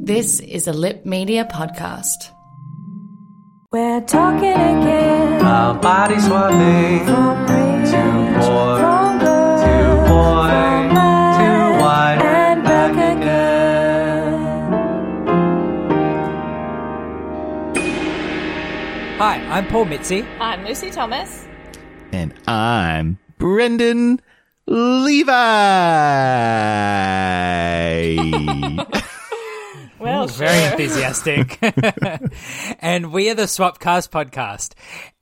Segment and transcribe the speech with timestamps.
[0.00, 2.30] This is a Lip Media podcast.
[3.72, 5.44] We're talking again.
[5.44, 7.04] Our body swapping.
[7.06, 8.78] From rich, Too poor.
[8.78, 10.48] from good, Too boy.
[10.48, 12.22] from bad, Too wide.
[12.22, 14.32] and back again.
[19.18, 20.24] Hi, I'm Paul Mitzi.
[20.40, 21.44] I'm Lucy Thomas.
[22.12, 24.20] And I'm Brendan
[24.66, 25.34] Levi.
[30.08, 30.70] Well, Ooh, very sure.
[30.70, 31.58] enthusiastic.
[32.80, 34.72] and we are the Swapcast podcast.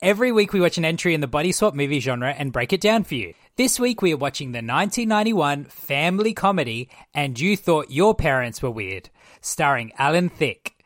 [0.00, 2.80] Every week we watch an entry in the body swap movie genre and break it
[2.80, 3.34] down for you.
[3.56, 8.70] This week we are watching the 1991 family comedy And You Thought Your Parents Were
[8.70, 10.76] Weird, starring Alan Thicke,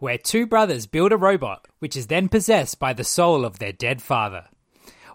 [0.00, 3.72] where two brothers build a robot which is then possessed by the soul of their
[3.72, 4.46] dead father.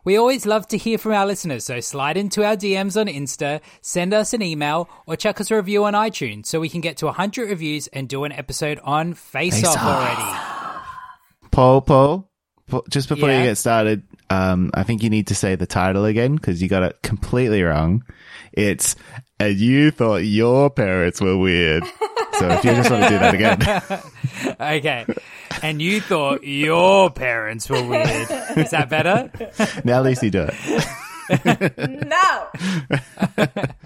[0.09, 3.61] We always love to hear from our listeners, so slide into our DMs on Insta,
[3.81, 6.97] send us an email, or check us a review on iTunes so we can get
[6.97, 9.83] to 100 reviews and do an episode on Face, Face Off Off.
[9.83, 11.51] already.
[11.51, 12.31] Paul, Paul,
[12.65, 13.37] Paul, just before Yeah?
[13.37, 16.67] you get started, um, I think you need to say the title again because you
[16.69, 18.03] got it completely wrong.
[18.51, 18.95] It's,
[19.39, 21.83] and you thought your parents were weird.
[22.33, 24.01] so if you just want to do that again.
[24.59, 25.05] Okay.
[25.61, 28.29] And you thought your parents were weird.
[28.55, 29.29] Is that better?
[29.83, 32.05] now Lucy do it.
[32.05, 32.47] No.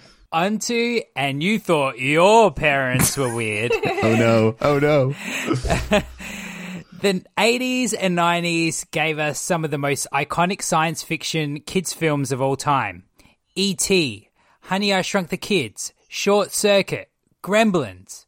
[0.32, 3.72] Onto, and you thought your parents were weird.
[3.74, 4.56] Oh no.
[4.62, 5.14] Oh no.
[7.02, 12.32] The 80s and 90s gave us some of the most iconic science fiction kids films
[12.32, 13.04] of all time.
[13.56, 14.30] E.T.,
[14.64, 17.10] Honey, I Shrunk the Kids, Short Circuit,
[17.44, 18.26] Gremlins.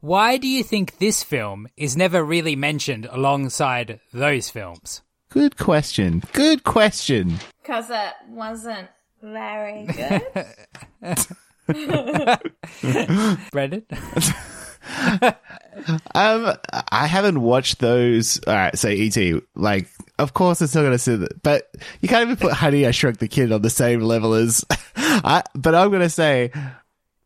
[0.00, 5.02] Why do you think this film is never really mentioned alongside those films?
[5.30, 6.22] Good question.
[6.32, 7.38] Good question.
[7.62, 8.88] Because it wasn't
[9.22, 9.86] very
[11.02, 11.26] good.
[13.52, 13.86] Brendan?
[16.14, 16.54] Um,
[16.90, 18.40] I haven't watched those.
[18.46, 19.16] All right, so ET,
[19.54, 19.88] like,
[20.18, 22.90] of course it's not going to say that, but you can't even put Honey I
[22.90, 24.64] Shrunk the Kid on the same level as.
[24.96, 26.50] I, but I'm going to say,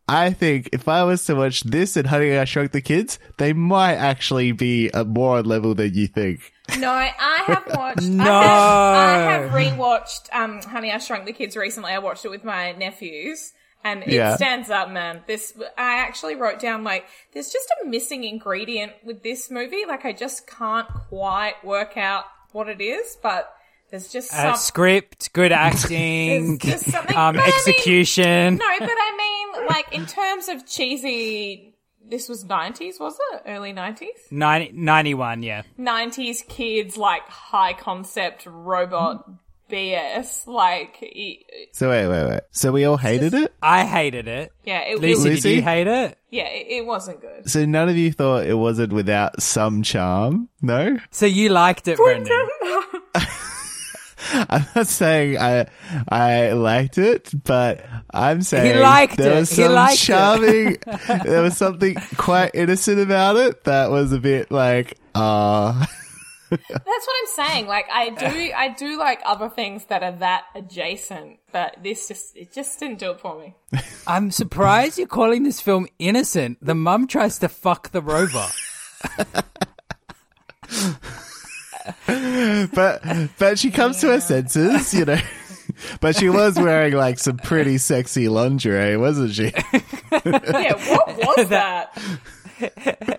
[0.08, 3.52] I think if I was to watch this and Honey I Shrunk the Kids, they
[3.52, 6.52] might actually be a more on level than you think.
[6.78, 8.02] no, I have watched.
[8.02, 8.30] No.
[8.30, 11.92] I have, I have rewatched um, Honey, I Shrunk the Kids recently.
[11.92, 13.52] I watched it with my nephews.
[13.84, 14.36] And it Yeah.
[14.36, 15.22] stands up, man.
[15.26, 19.84] This, I actually wrote down like, there's just a missing ingredient with this movie.
[19.86, 23.52] Like, I just can't quite work out what it is, but
[23.90, 28.56] there's just Uh, some, script, good acting, It's just something- um, but I mean- execution.
[28.56, 29.16] No, but I
[29.56, 33.42] mean, like, in terms of cheesy, this was 90s, was it?
[33.46, 34.30] Early 90s?
[34.30, 35.62] 90, 91, yeah.
[35.78, 39.28] 90s kids, like, high concept robot
[39.72, 40.46] BS.
[40.46, 42.40] Like, e- So wait, wait, wait.
[42.50, 43.54] So we all hated it?
[43.62, 44.52] I hated it.
[44.64, 45.54] yeah, it, it, Lucy, was- did Lucy?
[45.54, 46.18] you hate it?
[46.30, 47.50] yeah, it, it wasn't good.
[47.50, 50.48] So none of you thought it wasn't without some charm?
[50.60, 50.98] No?
[51.10, 52.48] So you liked it, Brendan?
[54.34, 55.66] I'm not saying I
[56.08, 57.84] I liked it, but
[58.14, 59.40] I'm saying liked there it.
[59.40, 59.98] was He some liked it.
[59.98, 60.76] charming.
[61.24, 65.86] there was something quite innocent about it that was a bit like, ah,
[66.68, 67.66] That's what I'm saying.
[67.66, 72.36] Like, I do, I do like other things that are that adjacent, but this just,
[72.36, 73.54] it just didn't do it for me.
[74.06, 76.58] I'm surprised you're calling this film innocent.
[76.60, 78.52] The mum tries to fuck the robot.
[82.74, 83.02] but
[83.38, 85.18] but she comes to her senses, you know.
[86.00, 89.52] But she was wearing like some pretty sexy lingerie, wasn't she?
[90.24, 91.98] Yeah, what was that?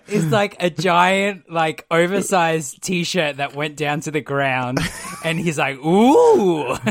[0.06, 4.78] It's like a giant, like oversized T-shirt that went down to the ground,
[5.24, 6.76] and he's like, "Ooh."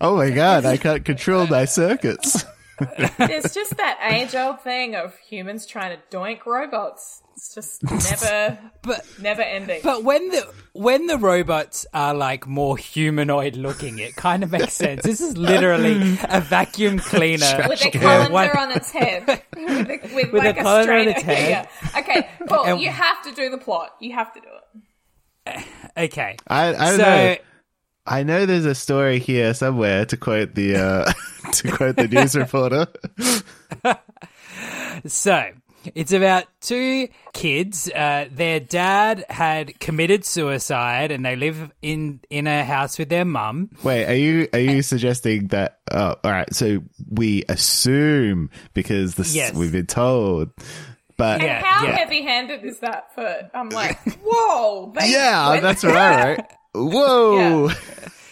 [0.00, 2.44] Oh my god, I can't control my circuits.
[2.80, 7.22] It's just that age old thing of humans trying to doink robots.
[7.38, 9.80] It's just never, But never ending.
[9.84, 14.72] but when the when the robots are like more humanoid looking, it kind of makes
[14.74, 15.04] sense.
[15.04, 19.24] This is literally a vacuum cleaner with a with colander one- on its head,
[19.56, 21.08] with, a, with, With like a, colander on straight.
[21.16, 21.68] its head.
[21.92, 21.98] Yeah.
[22.00, 23.94] Okay, Paul, And- you have to do the plot.
[24.00, 24.46] You have to do
[25.46, 25.64] it.
[25.96, 27.36] Okay, I I don't so know.
[28.06, 31.12] I know there's a story here somewhere to quote the uh,
[31.52, 32.86] to quote the news reporter.
[35.06, 35.50] So
[35.94, 37.90] it's about two kids.
[37.90, 43.24] Uh, their dad had committed suicide, and they live in in a house with their
[43.24, 43.70] mum.
[43.82, 45.78] Wait, are you are you suggesting that?
[45.90, 46.52] Oh, all right.
[46.54, 49.54] So we assume because this Yes.
[49.54, 50.50] we've been told,
[51.16, 51.96] but Yeah, How yeah.
[51.96, 53.14] heavy-handed is that?
[53.14, 56.38] For I'm like, whoa, yeah, that's right.
[56.38, 56.50] Right.
[56.74, 57.68] Whoa.
[57.68, 57.74] Yeah.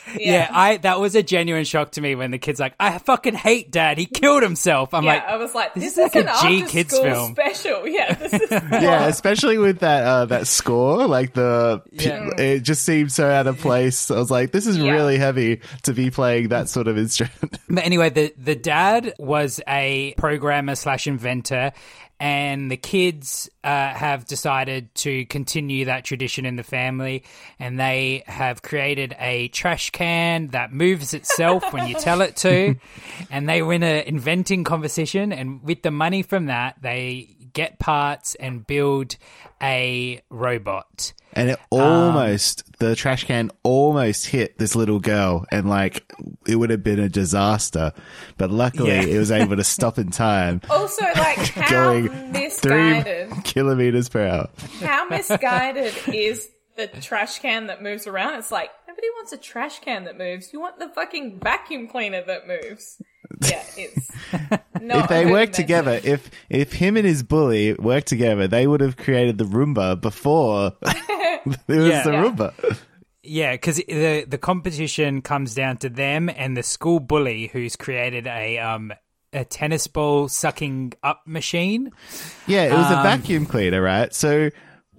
[0.06, 3.70] I that was a genuine shock to me when the kid's like, "I fucking hate
[3.70, 3.99] dad.
[3.99, 6.43] He killed himself." I'm Yeah, like, I was like, this this, is like an a
[6.43, 7.32] G kids film.
[7.32, 7.87] special.
[7.88, 12.31] Yeah, this is Yeah, especially with that uh, that score, like the Yeah.
[12.38, 14.11] it just seemed so out of place.
[14.11, 14.93] I was like, this is Yeah.
[14.93, 17.58] really heavy to be playing that sort of instrument.
[17.69, 21.73] But anyway, the the dad was a programmer slash inventor,
[22.19, 27.25] and the kids uh, have decided to continue that tradition in the family,
[27.59, 32.77] and they have created a trash can that moves itself when you tell it to,
[33.31, 38.35] and they win a inventing competition, and with the money from that, they get parts
[38.37, 39.17] and build
[39.62, 41.12] a robot.
[41.32, 46.11] And it um, almost the trash can almost hit this little girl, and like
[46.47, 47.93] it would have been a disaster.
[48.38, 49.03] But luckily, Yeah.
[49.03, 53.32] it was able to stop in time, also like how going three misguided.
[53.44, 54.49] kilometers per hour.
[54.81, 58.38] How misguided is the trash can that moves around?
[58.38, 60.53] It's like nobody wants a trash can that moves.
[60.55, 63.00] You want the fucking vacuum cleaner that moves.
[63.43, 64.11] Yeah, it's
[64.81, 65.05] not.
[65.05, 68.67] if they a good worked together, if if him and his bully worked together, they
[68.67, 72.02] would have created the Roomba before it was Yeah.
[72.02, 72.23] the Yeah.
[72.23, 72.78] Roomba.
[73.28, 78.26] Yeah, because the the competition comes down to them and the school bully who's created
[78.28, 78.93] a um
[79.32, 81.90] a tennis ball sucking up machine.
[82.46, 84.14] Yeah, it was a Um, vacuum cleaner, right?
[84.14, 84.50] So,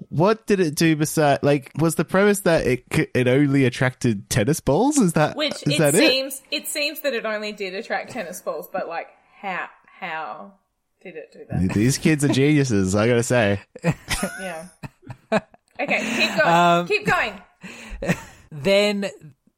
[0.10, 1.40] what did it do beside?
[1.44, 4.98] Like, was the premise that it c- it only attracted tennis balls?
[4.98, 6.68] Is that Which is it that seems it?
[6.68, 9.08] seems that it only did attract tennis balls, but like
[9.40, 9.68] how
[10.00, 10.54] how
[11.02, 11.74] did it do that?
[11.74, 12.96] These kids are geniuses.
[12.96, 13.62] I gotta say.
[13.84, 14.68] yeah.
[15.80, 16.54] Okay, keep going.
[16.56, 17.42] Um, keep going.
[18.52, 19.10] Then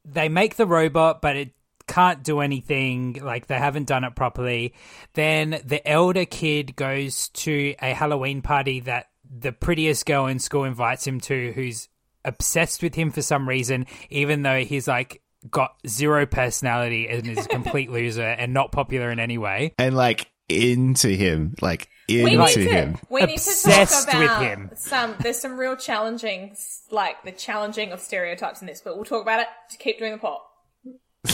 [0.04, 1.50] they make the robot, but it
[1.86, 3.20] can't do anything.
[3.22, 4.74] Like they haven't done it properly.
[5.14, 10.64] Then the elder kid goes to a Halloween party that the prettiest girl in school
[10.64, 11.88] invites him to, who's
[12.24, 17.46] obsessed with him for some reason, even though he's like got zero personality and is
[17.46, 19.72] a complete loser and not popular in any way.
[19.78, 22.98] And like into him, like We into need to him.
[23.08, 24.70] we need to Obsessed talk with about him.
[24.74, 25.14] some.
[25.20, 26.56] There's some real challenging,
[26.90, 29.46] like the challenging of stereotypes in this, but we'll talk about it.
[29.70, 30.42] To keep doing the plot.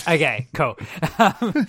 [0.06, 0.76] Okay, cool.
[1.18, 1.66] Um,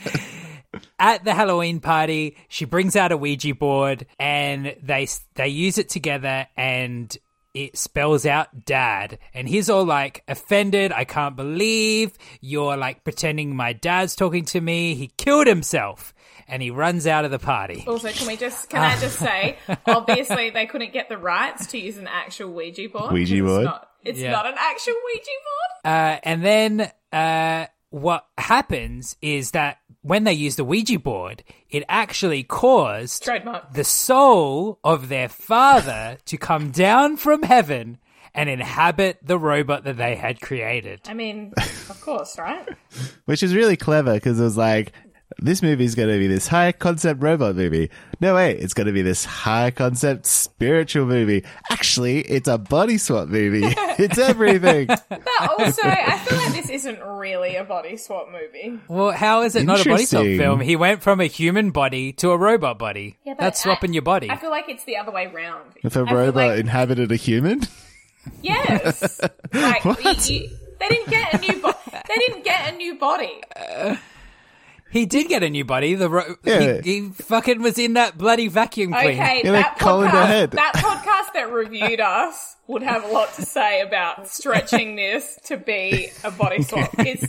[1.00, 5.90] at the Halloween party, she brings out a Ouija board and they they use it
[5.90, 7.16] together and
[7.54, 13.56] it spells out dad and he's all like offended i can't believe you're like pretending
[13.56, 16.14] my dad's talking to me he killed himself
[16.48, 19.58] and he runs out of the party Also, can we just can I just say,
[19.88, 23.12] obviously they couldn't get the rights to use an actual Ouija board.
[23.12, 23.62] Ouija board?
[23.62, 24.32] It's not, it's Yeah.
[24.32, 25.94] not an actual Ouija board.
[25.94, 31.84] Uh, and then uh, what happens is that when they use the Ouija board, it
[31.90, 33.74] actually caused Trademark.
[33.74, 37.98] the soul of their father to come down from heaven
[38.34, 41.02] and inhabit the robot that they had created.
[41.08, 42.68] I mean, of course, right?
[43.26, 44.92] which is really clever because it was like
[45.40, 47.90] this movie is going to be this high concept robot movie.
[48.22, 51.44] No way, it's going to be this high concept spiritual movie.
[51.70, 53.62] Actually, it's a body swap movie.
[54.00, 54.88] it's everything.
[54.88, 55.28] But
[55.60, 58.80] also, I feel like this isn't really a body swap movie.
[58.88, 60.62] Well, how is it not a body swap film?
[60.62, 63.18] He went from a human body to a robot body.
[63.26, 64.30] Yeah, but That's swapping I- your body.
[64.32, 65.72] I feel like it's the other way round.
[65.84, 67.62] If a I robot like- inhabited a human,
[68.42, 69.20] Yes.
[69.54, 70.50] like you- you-
[70.80, 71.78] they didn't get a new body.
[71.92, 73.42] They didn't get a new body.
[74.92, 75.96] He did get a new body.
[75.96, 76.82] The ro- Yeah.
[76.82, 79.10] he, he fucking was in that bloody vacuum cleaner.
[79.12, 80.52] Okay, Yeah, that they collared their podcast, head.
[80.52, 85.58] that podcast that reviewed us would have a lot to say about stretching this to
[85.58, 86.90] be a body swap.
[87.00, 87.28] It's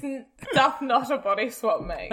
[0.52, 2.12] doth not a body swap, mate.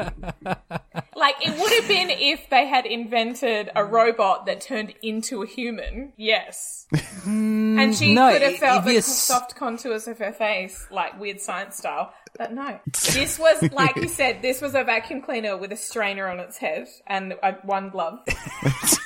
[1.15, 5.47] Like it would have been if they had invented a robot that turned into a
[5.47, 6.13] human.
[6.17, 6.87] Yes,
[7.23, 7.79] hmm.
[7.79, 11.77] and she no, could have felt the soft contours of her face, like weird science
[11.77, 12.13] style.
[12.37, 12.79] But no,
[13.13, 14.41] this was like you said.
[14.41, 18.19] This was a vacuum cleaner with a strainer on its head and a, one glove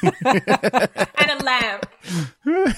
[0.02, 1.86] and a lamp.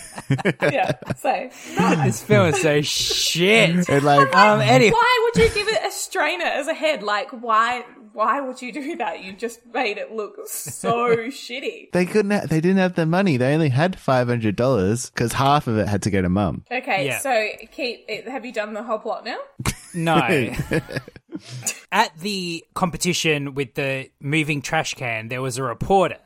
[0.61, 0.91] yeah.
[1.17, 1.30] So
[1.79, 2.03] no.
[2.03, 3.89] This film is so shit.
[3.89, 7.03] and like Um, anyway, why would you give it a strainer as a head?
[7.03, 7.83] Like why?
[8.13, 9.23] Why would you do that?
[9.23, 11.91] You just made it look so shitty.
[11.93, 13.37] they couldn't, ha- they didn't have the money.
[13.37, 16.65] They only had five hundred dollars because half of it had to go to mum.
[16.69, 17.19] Okay, Yeah.
[17.19, 18.09] so keep.
[18.27, 19.37] Have you done the whole plot now?
[19.93, 20.53] No.
[21.91, 26.17] At the competition with the moving trash can, there was a reporter.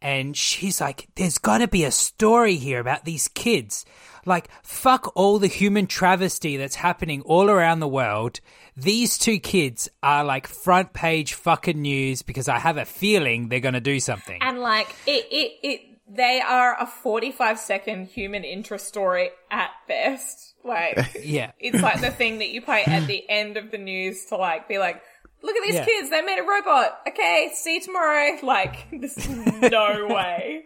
[0.00, 3.84] And she's like, there's got to be a story here about these kids.
[4.26, 8.40] Like, fuck all the human travesty that's happening all around the world.
[8.76, 13.60] These two kids are like front page fucking news because I have a feeling they're
[13.60, 14.38] going to do something.
[14.42, 20.54] And like it, it, it, they are a 45 second human interest story at best.
[20.64, 21.52] Like, Yeah.
[21.60, 24.66] it's like the thing that you play at the end of the news to like
[24.68, 25.02] be like,
[25.42, 25.84] look at these Yeah.
[25.84, 27.00] kids, they made a robot.
[27.08, 28.38] Okay, see you tomorrow.
[28.42, 30.64] Like, there's no way.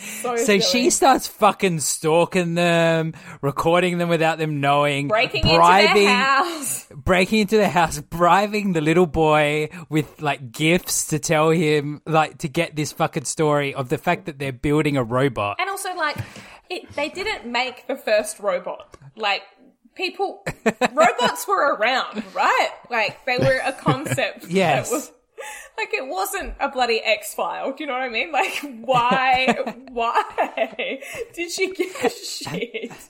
[0.00, 6.16] So, she starts fucking stalking them, recording them without them knowing, breaking bribing, into their
[6.16, 6.86] house.
[6.94, 12.38] breaking into the house, bribing the little boy with like gifts to tell him, like,
[12.38, 15.56] to get this fucking story of the fact that they're building a robot.
[15.60, 16.16] And also, like,
[16.68, 18.96] it, they didn't make the first robot.
[19.16, 19.42] Like,
[19.94, 20.44] people,
[20.92, 22.70] robots were around, right?
[22.90, 24.46] Like, they were a concept.
[24.48, 24.88] Yes.
[24.88, 25.12] That was,
[25.78, 27.72] like, it wasn't a bloody X file.
[27.72, 28.32] Do you know what I mean?
[28.32, 29.56] Like, why,
[29.90, 31.00] why
[31.34, 32.92] did she give a shit?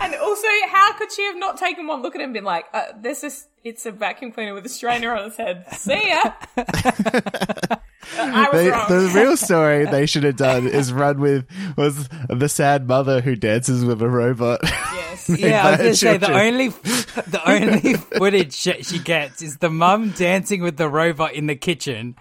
[0.00, 2.64] And also, how could she have not taken one look at him and been like,
[2.74, 5.64] uh, this is, it's a vacuum cleaner with a strainer on its head.
[5.76, 6.32] See ya.
[8.18, 8.88] I was They, wrong.
[8.88, 13.36] the real story they should have done is run with was the sad mother who
[13.36, 14.60] dances with a robot.
[14.62, 15.28] yes.
[15.38, 19.70] Yeah, I was gonna say the only the only footage that she gets is the
[19.70, 22.16] mum dancing with the robot in the kitchen,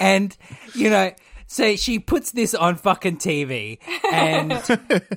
[0.00, 0.34] and
[0.74, 1.12] you know,
[1.46, 3.78] so she puts this on fucking TV,
[4.10, 4.52] and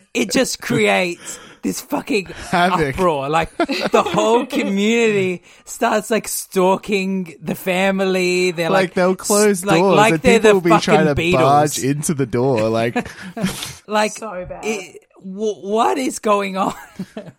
[0.14, 2.96] it just creates this fucking Havoc.
[2.96, 3.30] uproar.
[3.30, 8.52] Like the whole community starts like stalking the family.
[8.52, 10.82] They're like, like they'll close like, doors like and they're people the will be fucking
[10.84, 11.34] trying to Beatles.
[11.34, 12.70] barge into the door.
[12.70, 12.96] Like
[13.88, 14.66] like So bad.
[14.66, 16.74] it- w- what is going on?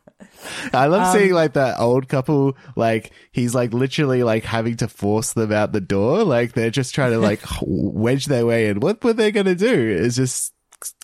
[0.72, 2.56] I love Um, seeing like that old couple.
[2.74, 6.24] Like he's like literally like having to force them out the door.
[6.24, 8.80] Like they're just trying to like wedge their way in.
[8.80, 9.72] What were they gonna do?
[9.72, 10.52] Is just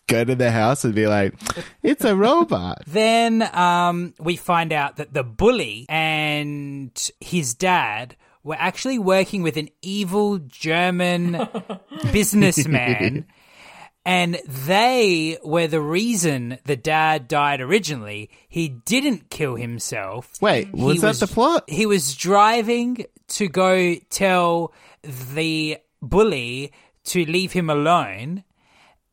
[0.08, 1.34] go to the house and be like,
[1.82, 8.56] "It's a robot." Then um, we find out that the bully and his dad were
[8.58, 11.48] actually working with an evil German
[12.12, 13.26] businessman.
[14.06, 18.30] And they were the reason the dad died originally.
[18.48, 20.40] He didn't kill himself.
[20.40, 21.68] Wait, He was that the plot?
[21.68, 23.04] He was driving
[23.36, 24.72] to go tell
[25.02, 26.72] the bully
[27.04, 28.44] to leave him alone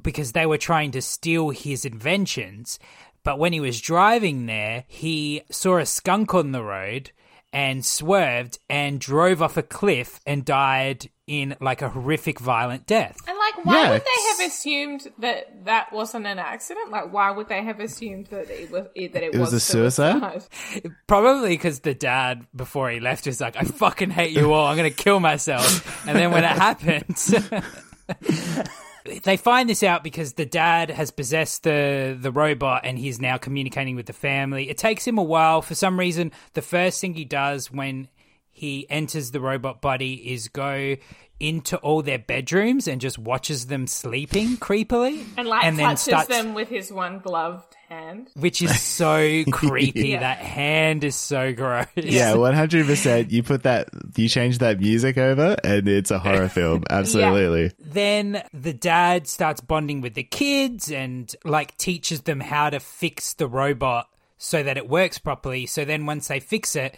[0.06, 2.80] because they were trying to steal his inventions.
[3.24, 7.12] But when he was driving there, he saw a skunk on the road
[7.52, 13.16] and swerved and drove off a cliff and died in like a horrific violent death.
[13.28, 16.92] And like, why Yeah, would they have assumed that that wasn't an accident?
[16.92, 20.44] Like, why would they have assumed that it was that it, It was a suicide?
[21.08, 24.68] Probably because the dad, before he left, was like, I fucking hate you all.
[24.68, 26.06] I'm going to kill myself.
[26.08, 27.34] And then when it happens,
[29.24, 33.38] they find this out because the dad has possessed the, the robot and he's now
[33.38, 34.70] communicating with the family.
[34.70, 35.62] It takes him a while.
[35.62, 38.08] For some reason, the first thing he does when
[38.50, 40.96] he enters the robot body is go
[41.40, 45.26] into all their bedrooms and just watches them sleeping creepily.
[45.38, 48.30] And like then touches starts- them with his one gloved hand.
[48.36, 50.10] Which is so creepy.
[50.10, 50.22] Yeah.
[50.22, 51.88] That hand is so gross.
[51.96, 53.32] Yeah, one hundred percent.
[53.32, 56.84] You put that, you change that music over, and it's a horror film.
[56.90, 57.72] Absolutely.
[57.80, 63.34] then the dad starts bonding with the kids and like teaches them how to fix
[63.34, 65.66] the robot so that it works properly.
[65.66, 66.96] So then once they fix it,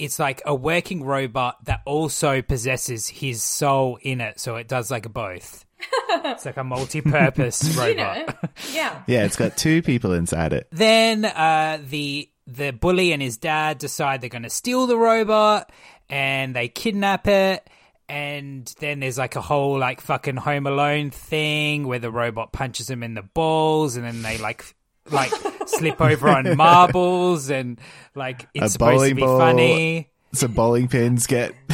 [0.00, 4.40] it's like a working robot that also possesses his soul in it.
[4.40, 5.64] So it does like both.
[6.08, 7.88] it's like a multi-purpose robot.
[7.88, 8.34] You know,
[8.72, 9.02] yeah.
[9.06, 10.68] Yeah, it's got two people inside it.
[10.72, 15.70] Then uh, the the bully and his dad decide they're going to steal the robot,
[16.08, 17.68] and they kidnap it.
[18.08, 22.90] And then there's like a whole like fucking Home Alone thing where the robot punches
[22.90, 24.74] him in the balls, and then they like
[25.10, 25.30] like
[25.66, 27.80] slip over on marbles, and
[28.14, 29.38] like it's A supposed to bowling be ball.
[29.38, 30.10] funny.
[30.32, 31.54] Some bowling pins get.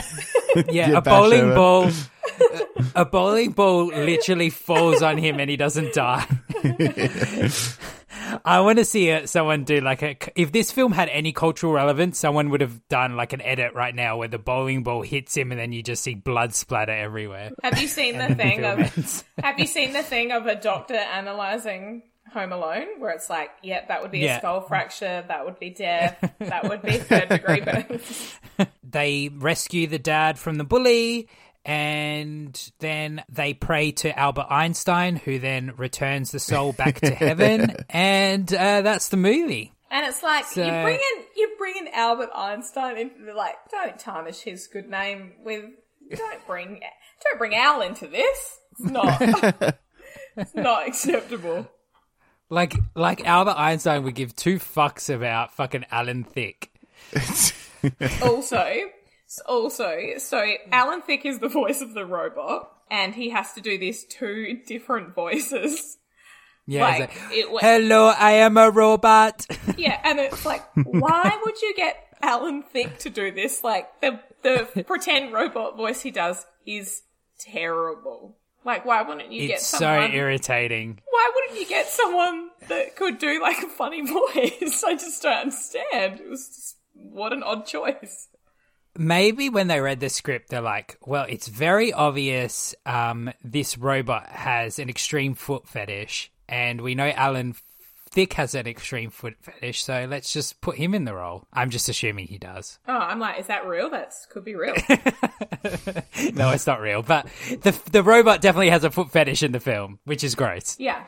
[0.71, 1.55] Yeah, a bowling over.
[1.55, 1.91] ball.
[2.95, 6.27] A bowling ball literally falls on him and he doesn't die.
[8.45, 10.17] I want to see it, someone do like a.
[10.35, 13.95] If this film had any cultural relevance, someone would have done like an edit right
[13.95, 17.51] now where the bowling ball hits him and then you just see blood splatter everywhere.
[17.63, 18.79] Have you seen the And the thing of?
[18.79, 19.25] ends.
[19.43, 22.03] Have you seen the thing of a doctor analyzing
[22.37, 24.37] Home Alone, where it's like, yeah, that would be Yeah.
[24.37, 28.01] a skull fracture, that would be death, that would be third degree burn.
[28.89, 31.29] They rescue the dad from the bully.
[31.65, 37.75] And then they pray to Albert Einstein, who then returns the soul back to heaven.
[37.91, 39.73] And uh, that's the movie.
[39.91, 43.99] And it's like So- you bring in you bring in Albert Einstein into like don't
[43.99, 45.65] tarnish his good name with
[46.17, 46.81] don't bring
[47.25, 48.59] don't bring Al into this.
[48.79, 49.21] It's not
[50.37, 51.69] it's not acceptable.
[52.49, 56.71] Like like Albert Einstein would give two fucks about fucking Alan Thicke.
[58.23, 58.65] also,
[59.47, 63.79] also, so Alan Thicke is the voice of the robot, and he has to do
[63.79, 65.99] these two different voices.
[66.69, 69.47] Yeah, Like, it wa- hello, I am a robot.
[69.79, 73.63] Yeah, and it's like, why would you get Alan Thicke to do this?
[73.63, 77.03] Like, the the pretend robot voice he does is
[77.39, 78.37] terrible.
[78.67, 80.11] Like, why wouldn't you get it's so someone?
[80.13, 80.99] irritating.
[81.09, 84.83] why wouldn't you get someone that could do like a funny voice?
[84.85, 86.21] I just don't understand.
[86.21, 88.27] It was just, what an odd choice.
[88.99, 94.27] Maybe when they read the script, they're like, well, it's very obvious um, this robot
[94.31, 97.55] has an extreme foot fetish, and we know Alan
[98.17, 101.47] Thicke has an extreme foot fetish, so let's just put him in the role.
[101.53, 102.79] I'm just assuming he does.
[102.89, 103.91] Oh, I'm like, is that real?
[103.91, 104.75] That could be real.
[106.33, 107.27] No, it's not real, but
[107.61, 110.77] the the robot definitely has a foot fetish in the film, which is gross.
[110.79, 111.05] yeah.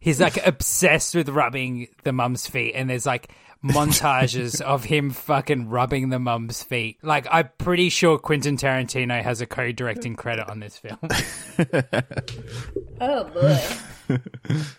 [0.00, 3.30] He's like obsessed with rubbing the mum's feet, and there's like
[3.64, 6.98] montages of him fucking rubbing the mum's feet.
[7.02, 10.98] Like, I'm pretty sure Quentin Tarantino has a co-directing credit on this film.
[13.00, 14.18] Oh boy.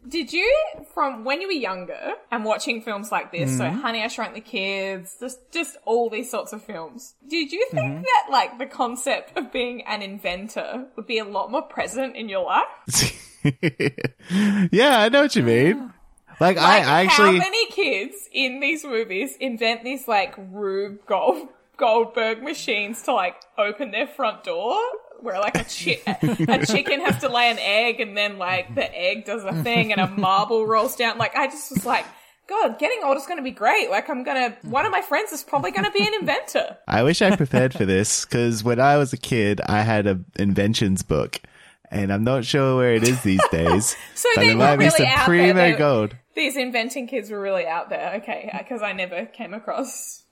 [0.07, 0.51] Did you,
[0.93, 3.81] from when you were younger and watching films like this, so mm.
[3.81, 7.93] Honey, I Shrunk the Kids, just just all these sorts of films, did you think
[7.93, 8.01] mm-hmm.
[8.03, 12.29] that like the concept of being an inventor would be a lot more present in
[12.29, 13.41] your life?
[14.71, 15.93] yeah, I know what you mean.
[16.39, 21.05] Like, I, Like, I actually, how many kids in these movies invent these like Rube
[21.05, 24.77] Gold Goldberg machines to like open their front door?
[25.21, 26.01] Where like a, chi-
[26.49, 29.91] a chicken has to lay an egg and then like the egg does a thing
[29.91, 31.17] and a marble rolls down.
[31.17, 32.05] Like I just was like,
[32.47, 33.89] God, getting old is going to be great.
[33.89, 36.77] Like I'm gonna, one of my friends is probably going to be an inventor.
[36.87, 40.19] I wish I prepared for this because when I was a kid, I had a
[40.37, 41.41] inventions book,
[41.89, 43.95] and I'm not sure where it is these days.
[44.15, 45.25] So they were might be really out there.
[45.25, 46.15] primo gold.
[46.35, 48.15] These inventing kids were really out there.
[48.15, 50.23] Okay, because I never came across,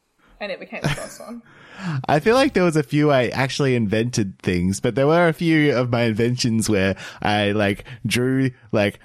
[0.42, 1.42] I never came across one.
[2.08, 5.34] I feel like there was a few I actually invented things, but there were a
[5.34, 9.00] few of my inventions where I like drew like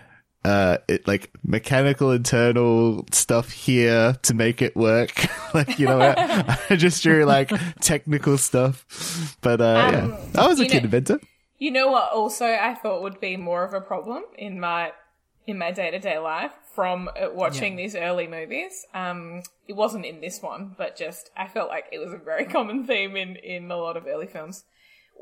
[0.45, 5.13] uh it like mechanical internal stuff here to make it work.
[5.55, 6.19] like you know what?
[6.71, 9.37] I just drew like technical stuff.
[9.41, 10.41] But uh yeah.
[10.43, 11.21] I was a kid know- inventor.
[11.61, 12.13] You know what?
[12.13, 14.93] Also, I thought would be more of a problem in my
[15.49, 18.85] in my day to day life from uh, watching these early movies.
[18.95, 22.45] Um, it wasn't in this one, but just I felt like it was a very
[22.57, 24.65] common theme in in a lot of early films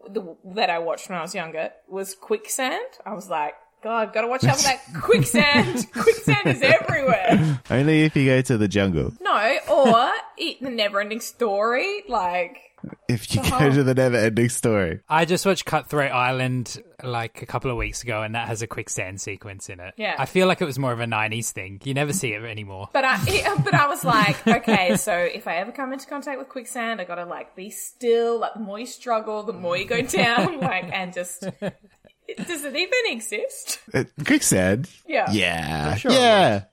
[0.09, 2.85] the, that I watched when I was younger was quicksand.
[3.05, 5.87] I was like, God, gotta watch out for that quicksand.
[5.93, 7.61] quicksand is everywhere.
[7.71, 9.13] Only if you go to the jungle.
[9.21, 12.03] No, or eat the never ending story.
[12.09, 12.66] Like,
[13.09, 15.01] If you go to the never ending story.
[15.09, 18.67] I just watched Cutthroat Island like a couple of weeks ago, and that has a
[18.67, 19.95] quicksand sequence in it.
[19.97, 20.17] Yeah.
[20.19, 21.81] I feel like it was more of a '90s thing.
[21.85, 22.89] You never see it anymore.
[22.93, 23.19] But I,
[23.65, 27.05] but I was like, okay, so if I ever come into contact with quicksand, I
[27.05, 28.41] gotta like be still.
[28.41, 30.61] Like the more you struggle, the more you go down.
[30.61, 33.81] Like and just, does it even exist?
[33.93, 34.91] Uh, quicksand?
[35.07, 35.31] Yeah.
[35.31, 35.95] Yeah.
[35.97, 36.13] sure.
[36.13, 36.65] Yeah.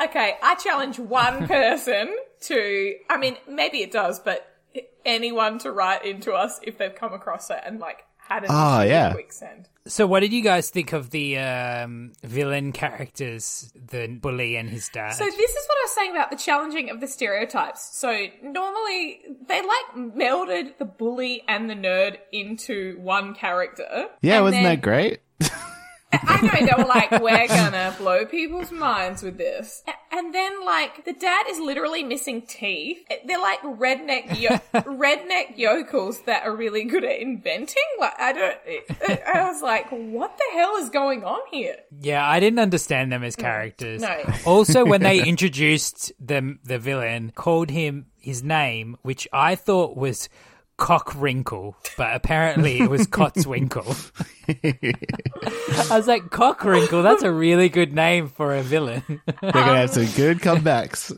[0.00, 2.94] Okay, I challenge one person to.
[3.10, 4.46] I mean, maybe it does, but
[5.08, 8.74] anyone to write into us if they've come across it and like had an Oh,
[8.74, 9.12] issue with yeah.
[9.12, 9.68] quicksand.
[9.86, 14.90] So, what did you guys think of the um, villain characters, the bully and his
[14.90, 15.12] dad?
[15.14, 17.96] So this is what I was saying about the challenging of the stereotypes.
[17.96, 24.08] So normally they like melded the bully and the nerd into one character.
[24.20, 25.20] Yeah, wasn't then- that great?
[26.12, 31.04] I know they were like, we're gonna blow people's minds with this, and then like
[31.04, 32.98] the dad is literally missing teeth.
[33.26, 37.82] They're like redneck yo- redneck yokels that are really good at inventing.
[38.00, 38.58] Like I don't.
[39.26, 41.76] I was like, what the hell is going on here?
[42.00, 44.02] Yeah, I didn't understand them as mm, characters.
[44.02, 44.16] No.
[44.46, 50.28] Also, when they introduced the the villain, called him his name, which I thought was
[50.78, 54.12] Cockwrinkle, but apparently it was Cotswinkle.
[55.90, 59.02] I was like, Cockwrinkle, that's a really good name for a villain.
[59.42, 61.10] They're gonna have some good comebacks.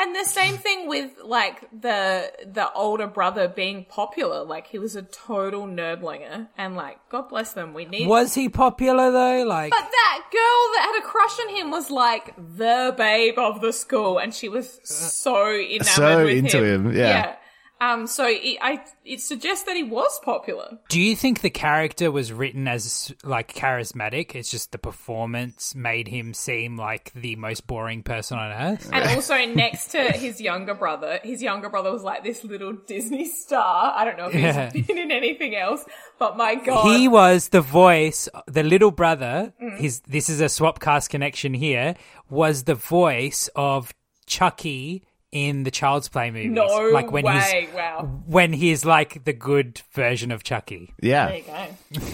[0.00, 4.44] And the same thing with like the the older brother being popular.
[4.44, 8.06] Like he was a total nerdlinger, and like God bless them, we need.
[8.06, 9.44] was he popular though?
[9.44, 13.60] Like, But that girl that had a crush on him was like the babe of
[13.60, 16.86] the school, and she was so enamored So with into him.
[16.90, 17.34] him, yeah.
[17.80, 20.78] Um, so it, I, it suggests that he was popular.
[20.88, 24.34] Do you think the character was written as like charismatic?
[24.34, 28.90] It's just the performance made him seem like the most boring person on earth.
[28.92, 33.26] And also next to his younger brother, his younger brother was like this little Disney
[33.26, 33.94] star.
[33.96, 34.70] I don't know if he's Yeah.
[34.70, 35.84] been in anything else,
[36.18, 36.84] but my god.
[36.96, 39.52] He was the voice, the little brother.
[39.62, 39.78] Mm.
[39.78, 41.94] His this is a Swapcast connection here.
[42.28, 43.94] Was the voice of
[44.26, 45.04] Chucky
[45.46, 46.50] in the Child's Play movies?
[46.50, 47.66] no like when way.
[47.66, 48.22] he's wow.
[48.26, 50.94] when he's like the good version of Chucky.
[51.00, 51.34] There Yeah.
[51.34, 51.44] you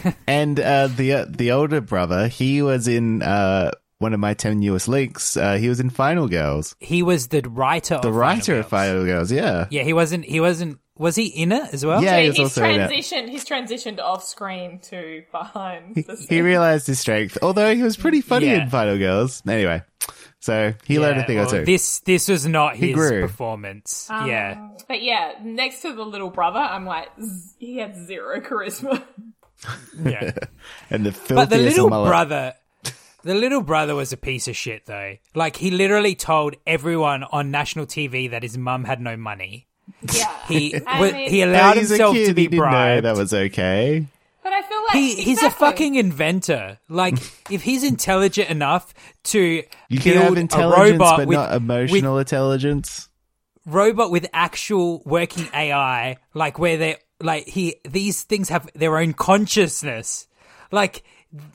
[0.05, 0.13] go.
[0.27, 3.71] And uh, the uh, the older brother, he was in uh,
[4.05, 5.37] one of my tenuous links.
[5.37, 6.77] Uh, he was in Final Girls.
[6.79, 7.99] He was the writer.
[8.03, 9.05] The of writer of Final Girls.
[9.05, 9.67] Final Girls, yeah.
[9.71, 10.25] Yeah, he wasn't.
[10.27, 10.79] He wasn't.
[10.97, 12.01] Was he in it as well?
[12.05, 12.91] Yeah, So he was he's also in it.
[12.91, 13.29] transitioned.
[13.31, 16.43] He's transitioned off screen to behind the He scenes.
[16.43, 18.63] realized his strength, although he was pretty funny Yeah.
[18.63, 19.43] in Final Girls.
[19.49, 19.83] Anyway,
[20.39, 21.65] so he learned a thing well, or two.
[21.65, 23.23] This this was not He his grew.
[23.23, 24.07] performance.
[24.09, 28.41] Um, yeah, But yeah, next to the little brother, I'm like, z- he had zero
[28.41, 29.03] charisma.
[30.05, 30.33] yeah.
[30.91, 32.09] and the But the filthiest little mullet.
[32.11, 32.55] brother,
[33.25, 35.17] the little brother was a piece of shit though.
[35.35, 39.67] Like he literally told everyone on national TV that his mum had no money.
[40.13, 40.31] yeah.
[40.47, 43.05] He I mean- he allowed himself kid, to be he bribed.
[43.05, 44.07] that was okay.
[44.43, 46.79] But I feel like he, he's a fucking inventor.
[46.91, 47.15] Like,
[47.51, 48.93] if he's intelligent enough
[49.25, 53.09] to You can build have a intelligence, robot but with, not emotional intelligence.
[53.65, 59.15] robot with actual working AI, like where they like he these things have their own
[59.15, 60.27] consciousness.
[60.71, 61.05] Like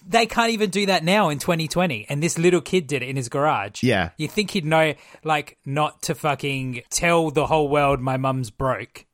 [0.07, 3.15] they can't even do that now in 2020, and this little kid did it in
[3.15, 3.83] his garage.
[3.83, 4.09] Yeah.
[4.17, 9.05] you think he'd know, like, not to fucking tell the whole world my mum's broke.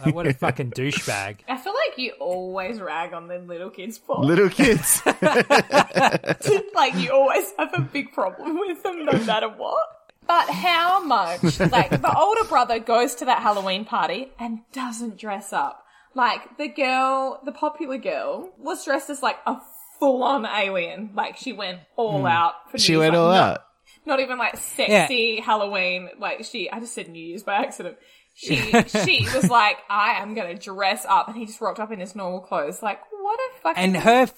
[0.00, 1.38] Like, what a fucking douchebag.
[1.48, 4.24] I feel like you always rag on the little kids' fault.
[4.24, 5.02] Little kids.
[6.74, 9.86] like you always have a big problem with them, no matter what.
[10.26, 11.60] But how much?
[11.60, 15.84] Like the older brother goes to that Halloween party and doesn't dress up.
[16.14, 19.56] Like the girl, the popular girl, was dressed as like a
[19.98, 21.10] full-on alien.
[21.14, 22.26] Like she went all hmm.
[22.26, 22.70] out.
[22.70, 23.62] For she Year's, went like, all not- out.
[24.04, 26.08] Not even like sexy Halloween.
[26.20, 27.96] Like she, I just said New Year's by accident.
[28.34, 28.56] She,
[28.86, 32.14] she was like, I am gonna dress up, and he just rocked up in his
[32.14, 32.82] normal clothes.
[32.82, 34.28] Like, what a fucking And her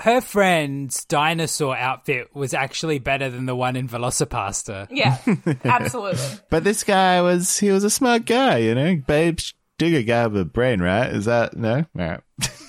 [0.00, 4.88] her friend's dinosaur outfit was actually better than the one in Velocipastor.
[4.90, 5.18] yeah,
[5.64, 6.20] absolutely.
[6.50, 8.96] But this guy was, he was a smart guy, you know?
[8.96, 9.38] Babe,
[9.78, 11.10] dig a guy with a brain, right?
[11.10, 11.84] Is that, no?
[11.94, 12.20] Right.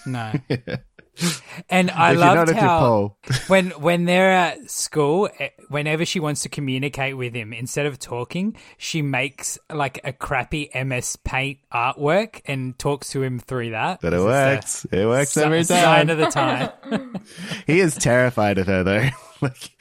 [0.06, 0.34] No.
[1.70, 3.16] And I If loved how
[3.48, 7.98] when when they're at school, eh, whenever she wants to communicate with him, instead of
[8.00, 14.02] talking, she makes like a crappy MS Paint artwork and talks to him through that.
[14.02, 14.86] But it works.
[14.92, 16.10] It works every si- Sign time.
[16.10, 16.72] of the time.
[17.68, 19.10] He is terrified of her though.
[19.42, 19.72] like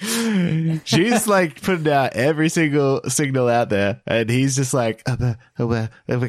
[0.84, 5.34] she's like putting out every single signal out there, and he's just like, "Uh, uh,
[5.58, 6.28] uh, uh, uh,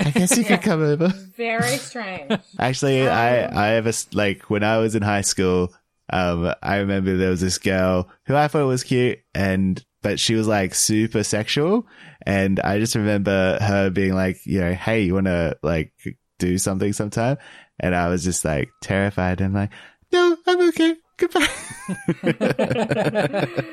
[0.00, 1.08] I guess you could come over.
[1.36, 2.32] Very strange.
[2.58, 5.72] Actually, I I have a like when I was in high school.
[6.10, 10.34] Um, I remember there was this girl who I thought was cute, and but she
[10.34, 11.86] was like super sexual,
[12.26, 15.92] and I just remember her being like, you know, hey, you want to like
[16.38, 17.38] do something sometime?
[17.80, 19.70] And I was just like terrified and like,
[20.12, 20.96] no, I'm okay.
[21.16, 21.48] Goodbye.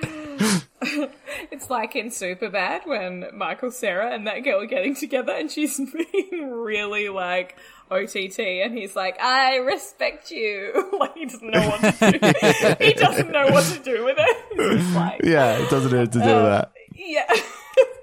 [1.52, 5.78] It's like in Superbad when Michael Cera and that girl are getting together and she's
[6.12, 7.58] being really like
[7.92, 10.92] OTT and he's like, I respect you.
[11.00, 12.86] like he doesn't know what to do.
[12.86, 14.94] he doesn't know what to do with it.
[14.96, 16.72] Like, yeah, it doesn't have to do with that.
[16.96, 17.34] yeah.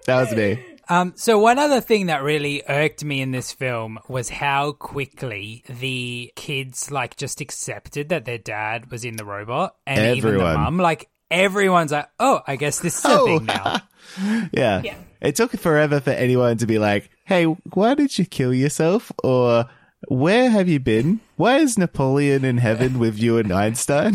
[0.06, 0.64] That was me.
[0.88, 5.64] Um, so one other thing that really irked me in this film was how quickly
[5.68, 10.44] the kids like just accepted that their dad was in the robot, and even the
[10.44, 10.60] Everyone.
[10.62, 13.26] mum, like everyone's like, "Oh, I guess this is a Oh.
[13.26, 13.76] thing now."
[14.52, 14.80] Yeah.
[14.82, 14.94] Yeah.
[15.20, 19.12] It took forever for anyone to be like, hey, why did you kill yourself?
[19.22, 19.66] Or
[20.08, 21.20] where have you been?
[21.36, 24.14] Why is Napoleon in heaven with you and Einstein?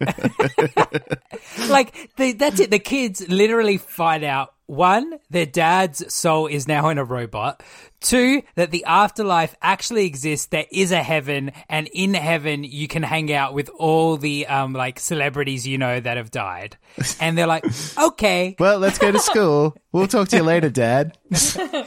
[1.68, 2.70] like the, that's it.
[2.70, 7.62] The kids literally find out one, their dad's soul is now in a robot.
[8.00, 10.46] Two, that the afterlife actually exists.
[10.46, 14.72] There is a heaven, and in heaven you can hang out with all the um
[14.72, 16.76] like celebrities you know that have died.
[17.20, 17.64] And they're like,
[17.98, 19.76] okay, well, let's go to school.
[19.92, 21.16] We'll talk to you later, Dad.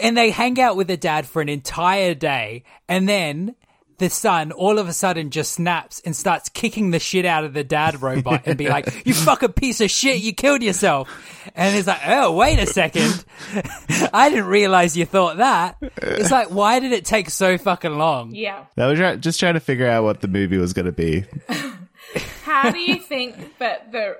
[0.00, 3.54] and they hang out with the dad for an entire day, and then.
[4.02, 7.52] The son all of a sudden just snaps and starts kicking the shit out of
[7.52, 11.08] the dad robot and be like, You fucking piece of shit, you killed yourself.
[11.54, 13.24] And it's like, Oh, wait a second.
[14.12, 15.76] I didn't realize you thought that.
[15.98, 18.34] It's like, why did it take so fucking long?
[18.34, 18.64] Yeah.
[18.76, 21.24] I was try- just trying to figure out what the movie was going to be.
[22.42, 24.16] How do you think that the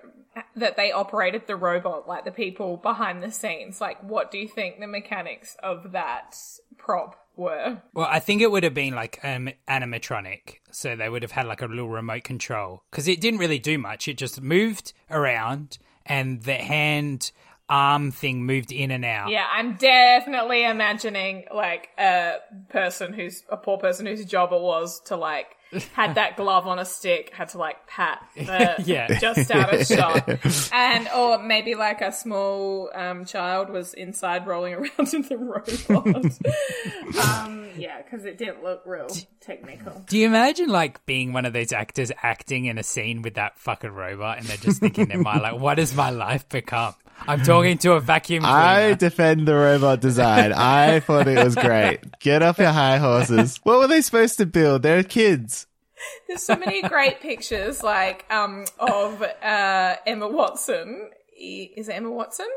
[0.55, 3.81] that they operated the robot, like the people behind the scenes.
[3.81, 6.37] Like, what do you think the mechanics of that
[6.79, 7.83] prop were?
[7.95, 11.47] Well, I think it would have been like um, animatronic, so they would have had
[11.47, 14.09] like a little remote control because it didn't really do much.
[14.09, 17.33] It just moved around, and the hand
[17.69, 19.31] arm thing moved in and out.
[19.31, 22.35] Yeah, I'm definitely imagining like a
[22.69, 25.57] person who's a poor person whose job it was to like
[25.95, 29.19] had that glove on a stick, had to like pat the Yeah.
[29.19, 30.29] just out of shot,
[30.73, 36.25] and or maybe like a small um, child was inside rolling around in the robot.
[37.25, 39.09] um, yeah, because it didn't look real
[39.41, 40.03] technical.
[40.09, 43.59] Do you imagine like being one of those actors acting in a scene with that
[43.59, 46.95] fucking robot, and they're just thinking in their mind like, "What has my life become?"
[47.27, 48.57] I'm talking to a vacuum cleaner.
[48.57, 50.53] I defend the robot design.
[50.53, 52.19] I thought it was great.
[52.19, 53.61] Get off your high horses.
[53.63, 54.83] What were they supposed to build?
[54.83, 55.67] They're kids.
[56.27, 61.11] There's so many great pictures, like um, of uh, Emma Watson.
[61.39, 62.49] Is it Emma Watson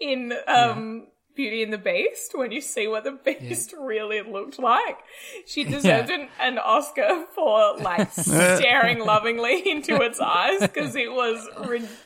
[0.00, 2.32] in um, Beauty and the Beast?
[2.36, 4.98] When you see what the Beast really looked like,
[5.46, 11.46] she deserved an, an Oscar for like staring lovingly into its eyes because it was
[11.58, 12.04] ridiculous.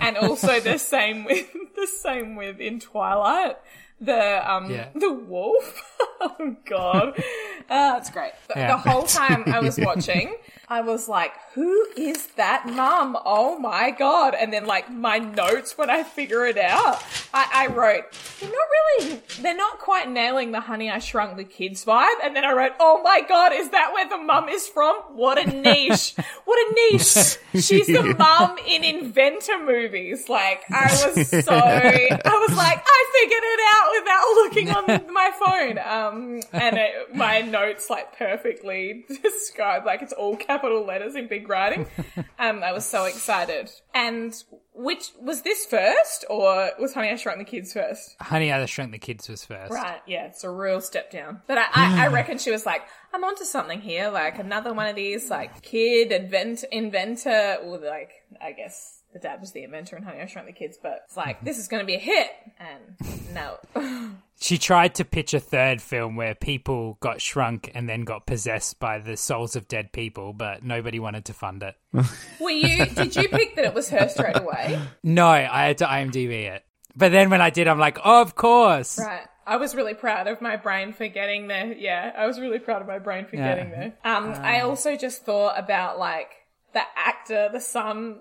[0.00, 3.56] And also the same with the same with in Twilight.
[4.00, 4.88] The um Yeah.
[4.94, 5.82] the wolf.
[6.20, 7.22] oh god.
[7.68, 8.30] Uh, it's great.
[8.46, 8.68] The, Yeah.
[8.68, 10.36] the whole time I was watching,
[10.68, 13.16] I was like, who is that mum?
[13.24, 14.34] Oh my god.
[14.34, 17.02] And then like my notes when I figure it out,
[17.32, 18.04] I, I wrote,
[18.40, 22.16] they're not really they're not quite nailing the honey I shrunk the kids vibe.
[22.22, 24.96] And then I wrote, Oh my god, is that where the mum is from?
[25.14, 26.14] What a niche.
[26.44, 27.38] what a niche.
[27.64, 30.28] She's the mum in inventor movies.
[30.28, 35.30] Like I was so I was like, I figured it out without looking on my
[35.38, 35.78] phone.
[35.78, 41.48] Um, and it, my notes like perfectly described, like it's all capital letters in big
[41.48, 41.86] writing.
[42.38, 43.70] Um, I was so excited.
[43.94, 44.34] And
[44.74, 48.14] which was this first, or was Honey I Shrunk the Kids first?
[48.20, 49.72] Honey, I Shrunk the Kids was first.
[49.72, 51.40] Right, yeah, it's a real step down.
[51.46, 52.82] But I, I, I reckon she was like,
[53.14, 58.10] I'm onto something here, like another one of these, like kid invent inventor, or like
[58.40, 61.16] I guess the dad was the inventor in Honey I Shrunk the Kids, but it's
[61.16, 64.12] like this is going to be a hit, and no.
[64.38, 68.78] She tried to pitch a third film where people got shrunk and then got possessed
[68.78, 71.74] by the souls of dead people, but nobody wanted to fund it.
[72.38, 72.84] Were you?
[72.84, 74.78] Did you pick that it was her straight away?
[75.02, 76.66] No, I had to IMDb it.
[76.94, 78.98] But then when I did, I'm like, of course.
[78.98, 79.26] Right.
[79.46, 81.72] I was really proud of my brain for getting there.
[81.72, 83.54] Yeah, I was really proud of my brain for Yeah.
[83.54, 83.94] getting there.
[84.04, 86.28] Um, I also just thought about like
[86.74, 88.18] the actor, the son,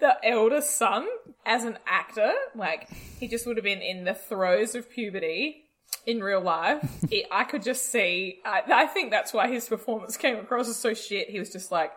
[0.00, 1.06] the eldest son,
[1.46, 2.32] as an actor.
[2.54, 5.64] Like he just would have been in the throes of puberty
[6.06, 6.84] in real life.
[7.10, 8.38] It, I could just see.
[8.44, 11.30] I, I think that's why his performance came across as so shit.
[11.30, 11.92] He was just like.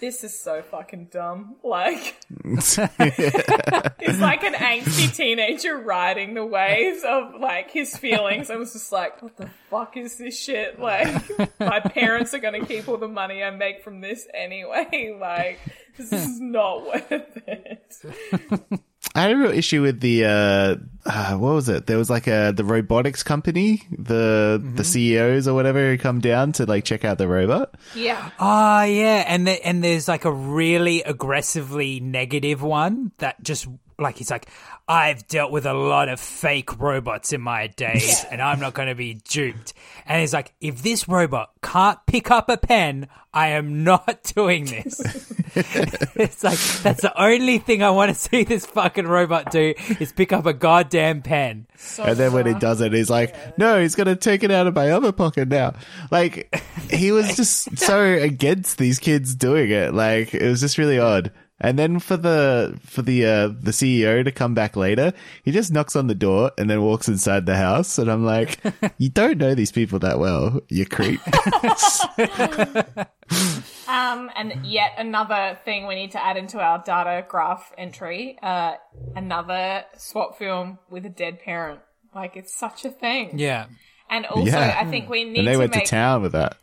[0.00, 1.56] This is so fucking dumb.
[1.62, 8.50] Like, it's like an angsty teenager riding the waves of like his feelings.
[8.50, 10.80] I was just like, what the fuck is this shit?
[10.80, 11.14] Like,
[11.60, 15.14] my parents are gonna keep all the money I make from this anyway.
[15.26, 15.58] Like,
[15.96, 18.80] this is not worth it.
[19.16, 20.76] I had a real issue with the uh,
[21.06, 21.86] uh what was it?
[21.86, 26.52] There was like a the robotics company, the the CEOs or whatever who come down
[26.52, 27.76] to like check out the robot.
[27.94, 28.30] Yeah.
[28.38, 33.66] Ah, yeah, and the, and there's like a really aggressively negative one that just
[33.98, 34.50] like he's like,
[34.88, 38.88] I've dealt with a lot of fake robots in my days, and I'm not going
[38.88, 39.74] to be duped.
[40.06, 44.66] And he's like, if this robot can't pick up a pen, I am not doing
[44.66, 45.00] this.
[45.56, 50.12] it's like that's the only thing I want to see this fucking robot do is
[50.12, 51.66] pick up a goddamn pen.
[51.98, 54.74] and then when he does it, he's like, "No, he's gonna take it out of
[54.74, 55.74] my other pocket now."
[56.10, 59.94] Like he was just so against these kids doing it.
[59.94, 61.32] Like it was just really odd.
[61.58, 65.72] And then for the for the uh, the CEO to come back later, he just
[65.72, 67.98] knocks on the door and then walks inside the house.
[67.98, 68.58] And I'm like,
[68.98, 71.20] "You don't know these people that well, you creep."
[73.88, 78.74] Um, and yet another thing we need to add into our data graph entry, uh,
[79.14, 81.80] another swap film with a dead parent.
[82.14, 83.38] Like, it's such a thing.
[83.38, 83.66] Yeah.
[84.10, 84.76] And also, Yeah.
[84.80, 86.56] I think we need and they to went make to town with that.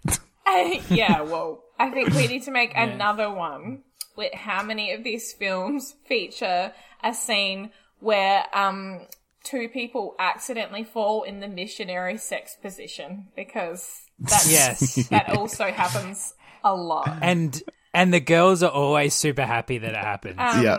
[0.90, 3.84] yeah, well, I think we need to make another one
[4.16, 6.72] with how many of these films feature
[7.04, 9.02] a scene where um
[9.44, 15.08] two people accidentally fall in the missionary sex position because that's Yes.
[15.10, 17.20] that also happens a lot.
[17.22, 17.62] And
[17.94, 20.38] and the girls are always super happy that it happens.
[20.40, 20.78] yeah.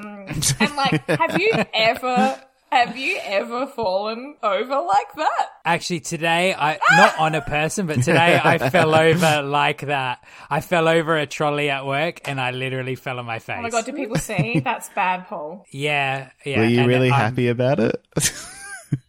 [0.60, 2.40] And like, have you ever
[2.72, 5.46] Have you ever fallen over like that?
[5.64, 10.24] Actually, today I not on a person, but today I fell over like that.
[10.50, 13.56] I fell over a trolley at work, and I literally fell on my face.
[13.58, 14.58] Oh my god, do people see?
[14.58, 15.64] That's bad, Paul.
[15.70, 16.58] Yeah, yeah.
[16.58, 18.04] Were you and really I'm- happy about it?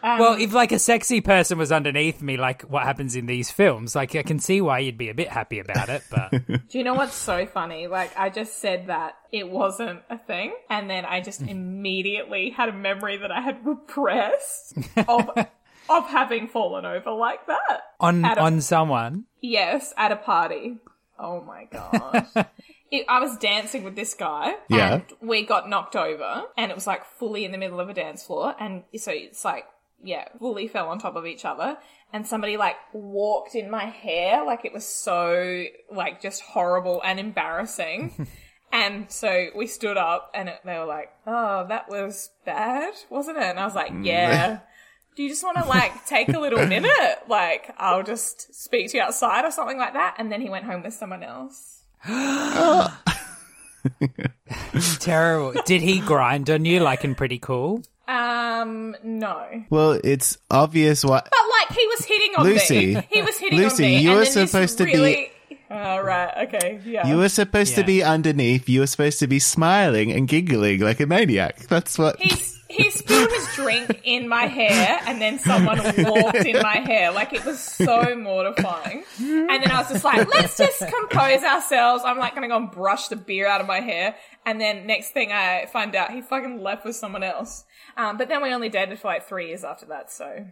[0.04, 3.52] Well, um, if like a sexy person was underneath me, like what happens in these
[3.52, 6.78] films, like I can see why you'd be a bit happy about it, but Do
[6.78, 7.88] you know what's so funny?
[7.88, 11.41] Like, I just said that it wasn't a thing, and then I just
[11.80, 15.30] immediately had a memory that I had repressed of
[15.88, 17.82] of having fallen over like that.
[18.00, 19.26] on a- on someone.
[19.41, 20.78] Yes, at a party.
[21.19, 22.45] Oh my gosh.
[22.91, 24.95] It, I was dancing with this guy, Yeah.
[24.95, 27.93] and we got knocked over, and it was like fully in the middle of a
[27.93, 29.65] dance floor, and so it's like,
[30.06, 31.78] yeah, fully fell on top of each other,
[32.13, 37.20] and somebody like walked in my hair, like it was so like just horrible and
[37.20, 38.28] embarrassing.
[38.76, 43.38] And so we stood up and it, they were like, oh, that was bad, wasn't
[43.38, 43.44] it?
[43.44, 44.06] And I was like, mm.
[44.06, 44.60] yeah.
[45.15, 47.20] Do you just want to like take a little minute?
[47.30, 50.15] Like, I'll just speak to you outside or something like that.
[50.18, 51.84] And then he went home with someone else.
[55.00, 55.54] Terrible.
[55.65, 57.82] Did he grind on you like in Pretty Cool?
[58.08, 59.63] Um, no.
[59.70, 61.26] well, it's obvious what.
[61.30, 61.39] But
[61.70, 62.96] like, he was hitting on Lucy.
[62.96, 63.08] me.
[63.12, 63.98] He was hitting Lucy, on me.
[64.00, 65.30] you and were supposed to be-
[65.72, 66.48] Oh, right.
[66.48, 66.80] Okay.
[66.86, 67.08] Yeah.
[67.08, 68.70] You were supposed to be underneath.
[68.70, 71.58] You were supposed to be smiling and giggling like a maniac.
[71.68, 72.20] That's what.
[72.20, 72.55] He's,
[73.06, 77.12] spilled his drink in my hair and then someone walked in my hair.
[77.12, 79.04] Like it was so mortifying.
[79.20, 82.04] And then I was just like, let's just compose ourselves.
[82.06, 84.15] I'm like gonna go and brush the beer out of my hair.
[84.46, 87.65] And then next thing I find out he fucking left with someone else.
[87.98, 90.46] Um, but then we only dated for like three years after that, so.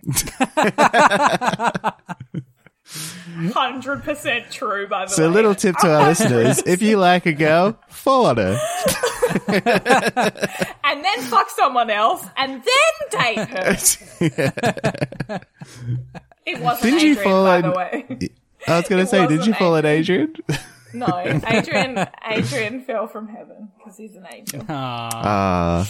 [3.53, 5.15] Hundred percent true, by the way.
[5.15, 8.59] So, little tip to our listeners: if you like a girl, fall on her.
[10.83, 15.39] and then fuck someone else, and then date her.
[16.45, 18.29] It wasn't Didn't you fall by on- the way.
[18.67, 20.35] I was going to say, did you fall on Adrian?
[20.93, 21.07] No,
[21.47, 22.07] Adrian.
[22.29, 24.63] Adrian fell from heaven because he's an angel.
[24.69, 25.87] Ah,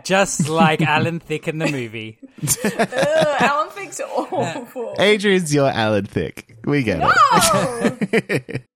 [0.04, 2.18] Just like Alan Thicke in the movie.
[2.64, 4.94] Ugh, Alan Thicke's awful.
[4.98, 6.56] Adrian's your Alan Thicke.
[6.64, 8.62] We get it.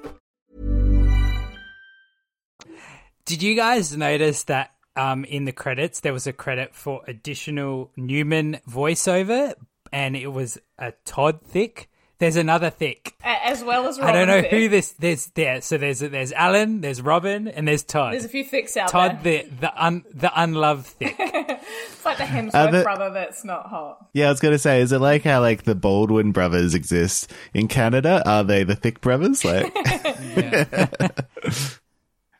[3.31, 7.89] Did you guys notice that um, in the credits there was a credit for additional
[7.95, 9.53] Newman voiceover,
[9.93, 11.87] and it was a Todd Thicke.
[12.19, 13.15] There's another Thicke.
[13.23, 14.51] As well as Robin I don't know Thicke.
[14.51, 14.91] who this.
[14.91, 15.61] There's there.
[15.61, 18.13] So there's there's Alan, there's Robin, and there's Todd.
[18.13, 19.43] There's a few Thickes out Todd there.
[19.43, 21.15] the the un the unloved Thicke.
[21.93, 24.07] It's like the Hemsworth Uh, the- brother that's not hot.
[24.13, 27.31] Yeah, I was going to say, is it like how like the Baldwin brothers exist
[27.53, 28.23] in Canada?
[28.27, 29.45] Are they the Thicke brothers?
[29.45, 29.71] Like,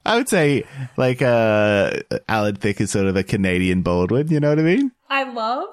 [0.06, 0.64] I would say
[0.98, 1.92] like uh,
[2.28, 4.28] Alan Thicke is sort of a Canadian Baldwin.
[4.30, 4.92] You know what I mean?
[5.10, 5.70] I love.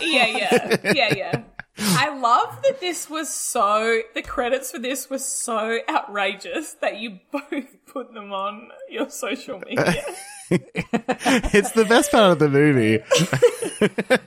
[0.00, 1.42] Yeah, yeah, yeah, yeah, yeah.
[1.78, 4.00] I love that this was so.
[4.14, 9.58] The credits for this were so outrageous that you both put them on your social
[9.60, 10.02] media.
[10.50, 12.98] It's the best part of the movie.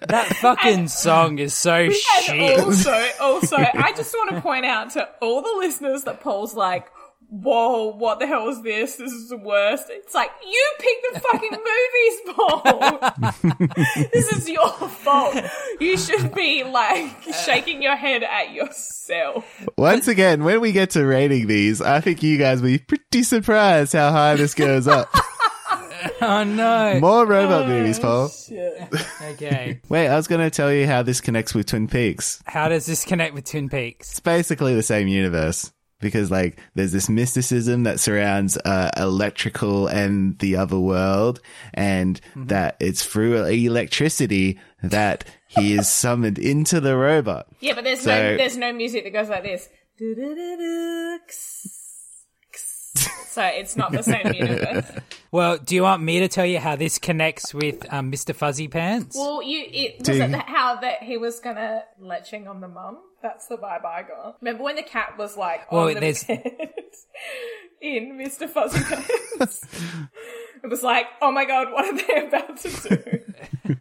[0.07, 2.59] that fucking song is so And shit.
[2.59, 6.87] also, also, I just want to point out to all the listeners that Paul's like,
[7.29, 8.95] "Whoa, what the hell is this?
[8.95, 14.09] This is the worst." It's like you picked the fucking movies, Paul.
[14.13, 15.35] this is your fault.
[15.79, 19.67] You should be like shaking your head at yourself.
[19.77, 23.23] Once again, when we get to rating these, I think you guys will be pretty
[23.23, 25.09] surprised how high this goes up.
[26.21, 26.99] Oh no.
[26.99, 28.31] More robot oh, movies, Paul.
[29.31, 29.81] Okay.
[29.89, 32.41] Wait, I was going to tell you how this connects with Twin Peaks.
[32.45, 34.11] How does this connect with Twin Peaks?
[34.11, 40.37] It's basically the same universe because like there's this mysticism that surrounds uh, electrical and
[40.39, 41.39] the other world
[41.73, 47.47] and that it's through electricity that he is summoned into the robot.
[47.59, 49.67] Yeah, but there's So- no there's no music that goes like this.
[53.29, 54.85] So it's not the same universe.
[55.29, 58.33] Well, do you want me to tell you how this connects with um, Mr.
[58.33, 59.15] Fuzzy Pants?
[59.17, 60.21] Well, you it was Ding.
[60.21, 62.97] it that how that he was gonna leching on the mum.
[63.21, 64.37] That's the vibe I got.
[64.41, 66.43] Remember when the cat was like Well, on the there's- bed
[67.81, 68.47] in Mr.
[68.49, 69.65] Fuzzy Pants?
[70.63, 72.69] It was like, oh my god, what are they about to
[73.67, 73.75] do?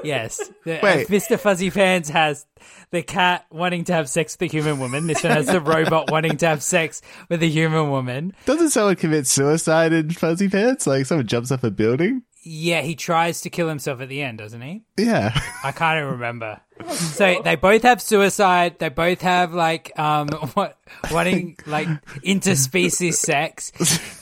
[0.04, 0.50] yes.
[0.64, 1.08] The, uh, Wait.
[1.08, 1.38] Mr.
[1.38, 2.46] Fuzzy Pants has
[2.90, 5.06] the cat wanting to have sex with the human woman.
[5.06, 8.32] This one has the robot wanting to have sex with the human woman.
[8.44, 10.86] Doesn't someone commit suicide in Fuzzy Pants?
[10.86, 12.22] Like someone jumps off a building?
[12.48, 14.84] Yeah, he tries to kill himself at the end, doesn't he?
[14.96, 15.36] Yeah.
[15.64, 16.60] I can't even remember.
[16.86, 18.78] So they both have suicide.
[18.78, 20.76] They both have like um what
[21.10, 21.88] wanting like
[22.22, 23.72] interspecies sex,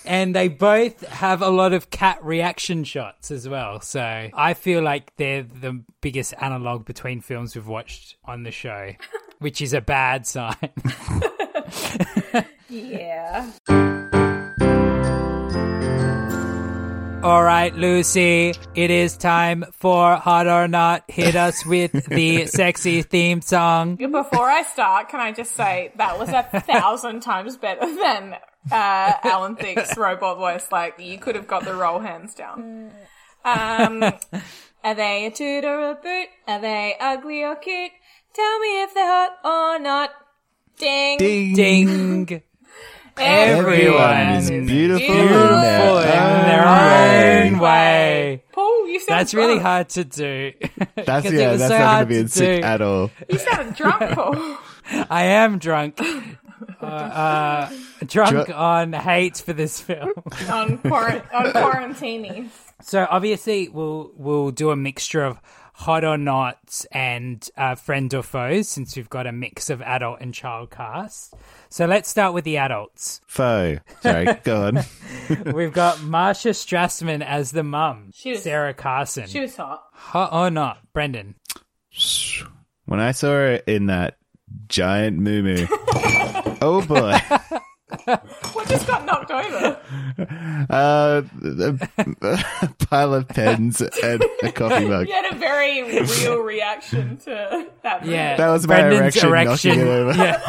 [0.07, 3.81] and they both have a lot of cat reaction shots as well.
[3.81, 8.93] So I feel like they're the biggest analog between films we've watched on the show,
[9.41, 10.71] which is a bad sign.
[12.69, 13.51] yeah.
[17.25, 21.05] All right, Lucy, it is time for Hot or Not.
[21.09, 23.97] Hit us with the sexy theme song.
[23.97, 28.35] Before I start, can I just say that was a thousand times better than
[28.71, 30.71] uh, Alan Thicke's robot voice.
[30.71, 32.93] Like, you could have got the role hands down.
[33.43, 34.03] Um,
[34.85, 36.29] are they a toot or a boot?
[36.47, 37.93] Are they ugly or cute?
[38.35, 40.11] Tell me if they're hot or not.
[40.77, 41.17] Ding.
[41.17, 41.55] Ding.
[41.55, 42.43] Ding.
[43.17, 48.43] Everyone Everyone is is beautiful, beautiful in their, own own way.
[48.53, 50.53] Paul, you sound That's really hard to do.
[50.97, 51.57] That's 'Cause it yeah.
[51.57, 52.67] That's so not going hard to be to in sync do.
[52.67, 53.11] at all.
[53.29, 54.57] You sound drunk, Paul.
[55.11, 56.01] I am drunk.
[56.81, 57.71] Uh, uh,
[58.07, 60.13] drunk Dr- on hate for this film.
[60.49, 62.49] on, quar- on quarantini.
[62.81, 65.41] So obviously we'll we'll do a mixture of
[65.77, 70.21] hot or not and uh, friend or foes since we've got a mix of adult
[70.21, 71.35] and child cast.
[71.69, 73.21] So let's start with the adults.
[73.27, 73.79] Foe.
[74.01, 74.85] Sorry, go on.
[75.55, 79.27] We've got Marcia Strassman as the mum, She was- Sarah Carson.
[79.27, 79.83] She was hot.
[79.93, 81.35] hot or not, Brendan?
[82.87, 84.17] When I saw her in that
[84.69, 85.67] giant moo moo
[86.63, 87.19] oh boy.
[88.53, 89.79] What just got knocked over?
[90.71, 91.23] Uh,
[92.23, 95.09] a pile of pens and a coffee mug.
[95.15, 98.07] You had a very real reaction to that.
[98.07, 100.15] Yeah, That was my Brendan's erection knocking it over.
[100.15, 100.41] Yeah,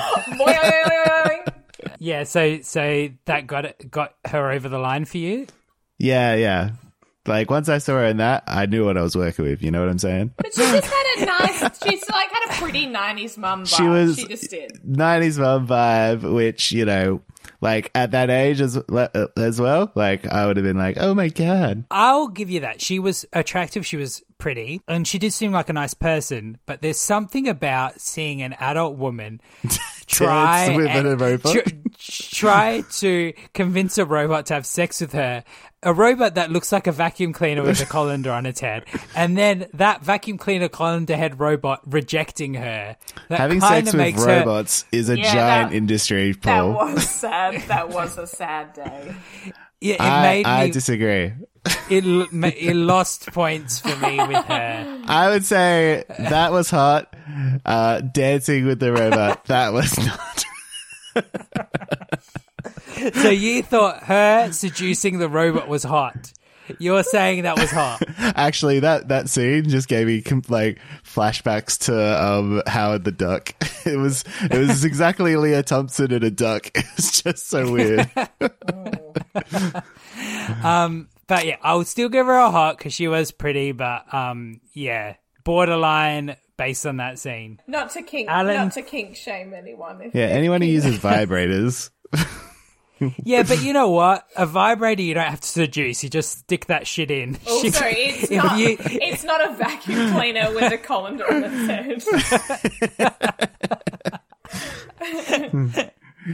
[2.00, 2.24] yeah.
[2.24, 5.48] So so that got it, got her over the line for you.
[5.98, 6.72] Yeah, yeah.
[7.28, 9.64] Like once I saw her in that, I knew what I was working with.
[9.64, 10.34] You know what I'm saying?
[10.38, 11.60] But she just had a nice.
[11.84, 13.78] She's like had a pretty '90s mum vibe.
[13.78, 14.72] She was- She just did.
[14.88, 17.22] 90s mom vibe, which, you know,
[17.62, 21.14] like at that age as, uh, as well, like I would have been like, oh
[21.14, 21.86] my God.
[21.92, 22.82] I'll give you that.
[22.82, 23.86] She was attractive.
[23.86, 26.58] She was pretty, and she did seem like a nice person.
[26.66, 29.42] But there's something about seeing an adult woman
[30.08, 31.54] try Dance with and- a robot?
[31.54, 31.70] tr-
[32.36, 35.44] try to convince a robot to have sex with her.
[35.84, 38.86] A robot that looks like a vacuum cleaner with a colander on its head,
[39.16, 42.96] and then that vacuum cleaner colander head robot rejecting her.
[43.30, 47.08] That Having sex with makes her- robots is a Yeah, giant that- industry, That was
[47.08, 47.62] sad.
[47.68, 49.14] That was a sad day.
[49.82, 50.72] Yeah, it I, made I me.
[50.72, 51.34] disagree.
[51.90, 55.02] it, it lost points for me with her.
[55.08, 57.16] I would say that was hot.
[57.66, 60.46] Uh, dancing with the robot, that was not.
[63.14, 66.32] So you thought her seducing the robot was hot.
[66.80, 68.02] You're saying that was hot.
[68.20, 73.54] Actually, that, that scene just gave me com- like flashbacks to um, Howard the Duck.
[73.86, 76.72] It was it was exactly Lea Thompson and a duck.
[76.74, 78.10] It's just so weird.
[80.64, 83.72] Um, but yeah, I would still give her a hot because she was pretty.
[83.74, 87.60] But um, yeah, borderline based on that scene.
[87.68, 88.30] Not to kink.
[88.30, 90.02] Alan- Not to kink shame anyone.
[90.02, 91.90] If Yeah, they're anyone who uses vibrators.
[93.24, 94.26] Yeah, but you know what?
[94.38, 96.04] A vibrator you don't have to seduce.
[96.04, 97.38] You just stick that shit in.
[97.46, 98.58] Oh, She- sorry, it's not.
[98.58, 103.12] you- It's not a vacuum cleaner with a colander on its head.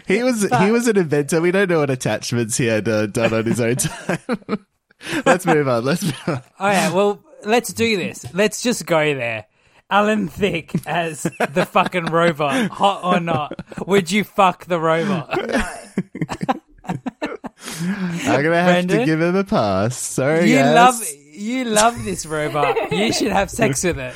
[0.08, 1.42] He was he was an inventor.
[1.42, 4.20] We don't know what attachments he had uh, done on his own time.
[5.26, 5.84] Let's move on.
[5.84, 6.42] Let's move on.
[6.60, 8.26] Oh yeah, well, let's do this.
[8.34, 9.48] Let's just go there.
[9.92, 13.54] Alan Thicke as the fucking robot, hot or not?
[13.86, 15.30] Would you fuck the robot?
[16.84, 19.00] I'm gonna have Brendan?
[19.00, 19.98] to give him a pass.
[19.98, 20.76] Sorry, You guys.
[20.76, 21.02] love
[21.34, 22.92] you love this robot.
[22.92, 24.14] You should have sex with it.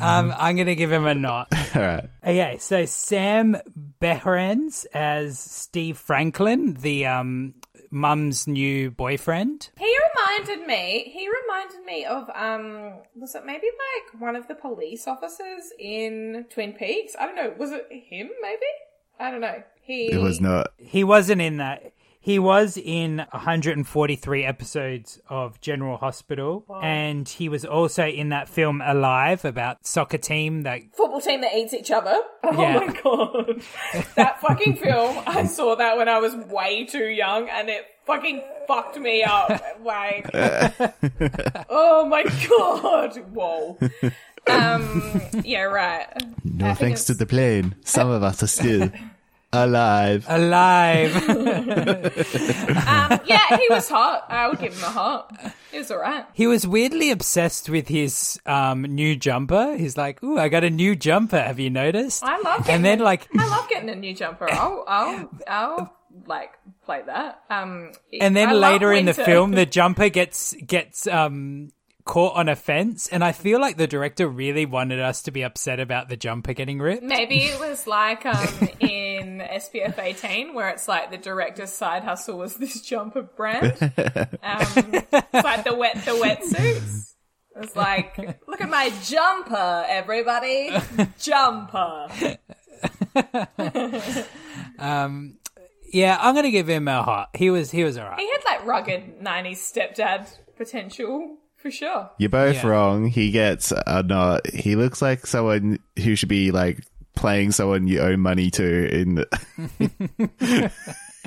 [0.00, 1.48] um, I'm gonna give him a not.
[1.74, 2.08] All right.
[2.24, 3.56] Okay, so Sam
[4.00, 7.54] Behrens as Steve Franklin, the um
[7.90, 9.70] mum's new boyfriend.
[9.78, 11.10] He reminded me.
[11.12, 13.00] He reminded me of um.
[13.14, 17.14] Was it maybe like one of the police officers in Twin Peaks?
[17.18, 17.54] I don't know.
[17.58, 18.30] Was it him?
[18.42, 18.66] Maybe.
[19.18, 19.62] I don't know.
[19.82, 20.10] He.
[20.12, 20.68] It was not.
[20.78, 21.92] He wasn't in that.
[22.22, 28.82] He was in 143 episodes of General Hospital, and he was also in that film
[28.84, 32.18] Alive about soccer team that Football team that eats each other.
[32.42, 32.78] Oh Yeah.
[32.80, 33.62] my god.
[34.16, 38.42] that fucking film, I saw that when I was way too young and it fucking
[38.66, 39.50] fucked me up.
[39.84, 40.28] Like,
[41.70, 43.16] oh my god.
[43.32, 43.78] Whoa.
[44.46, 46.06] Um, yeah, right.
[46.44, 47.76] No I thanks to the plane.
[47.84, 48.90] Some of us are still
[49.52, 50.24] alive.
[50.28, 51.14] alive.
[52.90, 54.26] Um, yeah, he was hot.
[54.28, 55.54] I would give him a hot.
[55.70, 56.24] He was alright.
[56.32, 59.76] he was weirdly obsessed with his um, new jumper.
[59.76, 61.40] He's like, "Ooh, I got a new jumper.
[61.40, 64.50] Have you noticed?" I love getting And then like, I love getting a new jumper.
[64.50, 65.96] I'll, I'll, I'll
[66.26, 66.52] like
[66.84, 67.42] play that.
[67.50, 71.70] Um, and then I later in the film, the jumper gets gets um
[72.10, 75.42] caught on a fence, and I feel like the director really wanted us to be
[75.42, 77.04] upset about the jumper getting ripped.
[77.04, 82.36] Maybe it was like um, in SPF 18, where it's like the director's side hustle
[82.36, 83.76] was this jumper brand.
[84.42, 87.14] Um, it's like the wet the wetsuits.
[87.56, 88.16] It's like,
[88.48, 90.76] look at my jumper, everybody,
[91.18, 92.08] jumper.
[95.92, 97.30] Yeah, I'm gonna give him a hot.
[97.34, 98.20] He was he was alright.
[98.20, 102.10] He had like rugged 90s stepdad potential for sure.
[102.18, 102.66] You're both Yeah.
[102.66, 103.06] wrong.
[103.08, 104.46] He gets a not.
[104.50, 106.80] He looks like someone who should be like
[107.16, 109.00] playing someone you owe money to.
[109.00, 110.72] In the-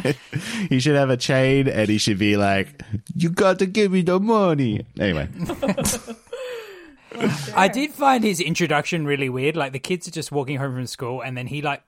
[0.69, 2.81] he should have a chain, and he should be like,
[3.15, 5.29] "You got to give me the money." Anyway,
[7.55, 9.55] I did find his introduction really weird.
[9.55, 11.83] Like the kids are just walking home from school, and then he like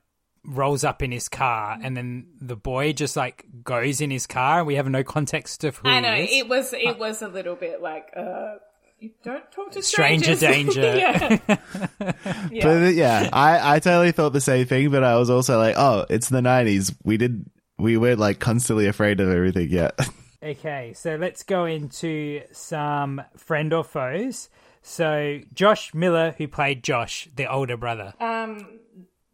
[0.48, 4.60] rolls up in his car, and then the boy just like goes in his car,
[4.60, 6.41] and we have no context of who I know he is.
[6.41, 8.56] it was it was a little bit like uh,
[9.00, 10.76] you don't talk to Stranger strangers.
[10.76, 11.39] danger.
[11.50, 11.58] yeah.
[11.98, 15.76] but uh, yeah, I I totally thought the same thing, but I was also like,
[15.78, 16.96] "Oh, it's the '90s.
[17.04, 17.46] We did.
[17.78, 20.00] We weren't like constantly afraid of everything yet."
[20.43, 24.48] Okay, so let's go into some friend or foes.
[24.84, 28.14] So Josh Miller, who played Josh, the older brother.
[28.20, 28.68] Um,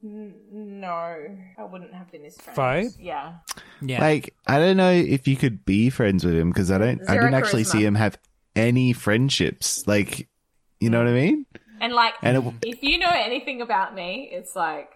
[0.04, 2.56] n- no, I wouldn't have been his friend.
[2.56, 2.90] Foe?
[3.00, 3.36] Yeah.
[3.82, 4.02] Yeah.
[4.02, 7.02] Like, I don't know if you could be friends with him because I don't.
[7.10, 7.72] I didn't actually charisma.
[7.72, 8.18] see him have
[8.56, 9.88] any friendships.
[9.88, 10.28] Like,
[10.80, 11.46] you know what I mean?
[11.80, 14.90] And like, And it- if you know anything about me, it's like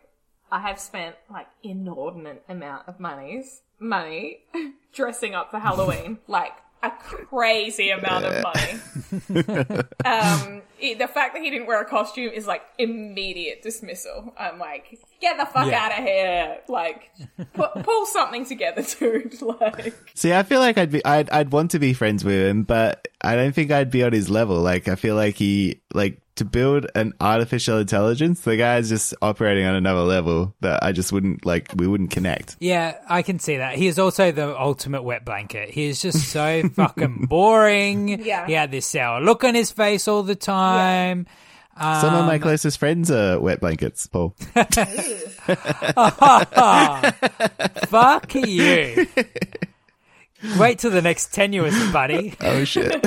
[0.52, 4.40] I have spent like inordinate amount of monies money
[4.94, 6.54] dressing up for Halloween, like
[6.86, 9.80] a crazy amount of money.
[10.06, 14.34] um, it- the fact that he didn't wear a costume is like immediate dismissal.
[14.38, 15.86] I'm like, get the fuck Yeah.
[15.86, 16.58] out of here!
[16.68, 17.12] Like,
[17.54, 19.42] pu- pull something together, dude.
[19.42, 22.64] Like, See, I feel like I'd be, I'd, I'd want to be friends with him,
[22.64, 24.58] but I don't think I'd be on his level.
[24.62, 29.66] Like, I feel like he, like, to build an artificial intelligence, the guy's just operating
[29.66, 32.58] on another level that I just wouldn't, like, we wouldn't connect.
[32.60, 33.78] Yeah, I can see that.
[33.78, 35.70] He is also the ultimate wet blanket.
[35.70, 38.24] He is just so fucking boring.
[38.24, 38.48] Yeah.
[38.48, 41.28] He had this sour look on his face all the time.
[41.78, 44.34] Some of Um, my closest friends are wet blankets, Paul.
[47.88, 49.08] Fuck you.
[50.58, 52.34] Wait till the next tenuous, buddy.
[52.40, 53.04] Oh, shit.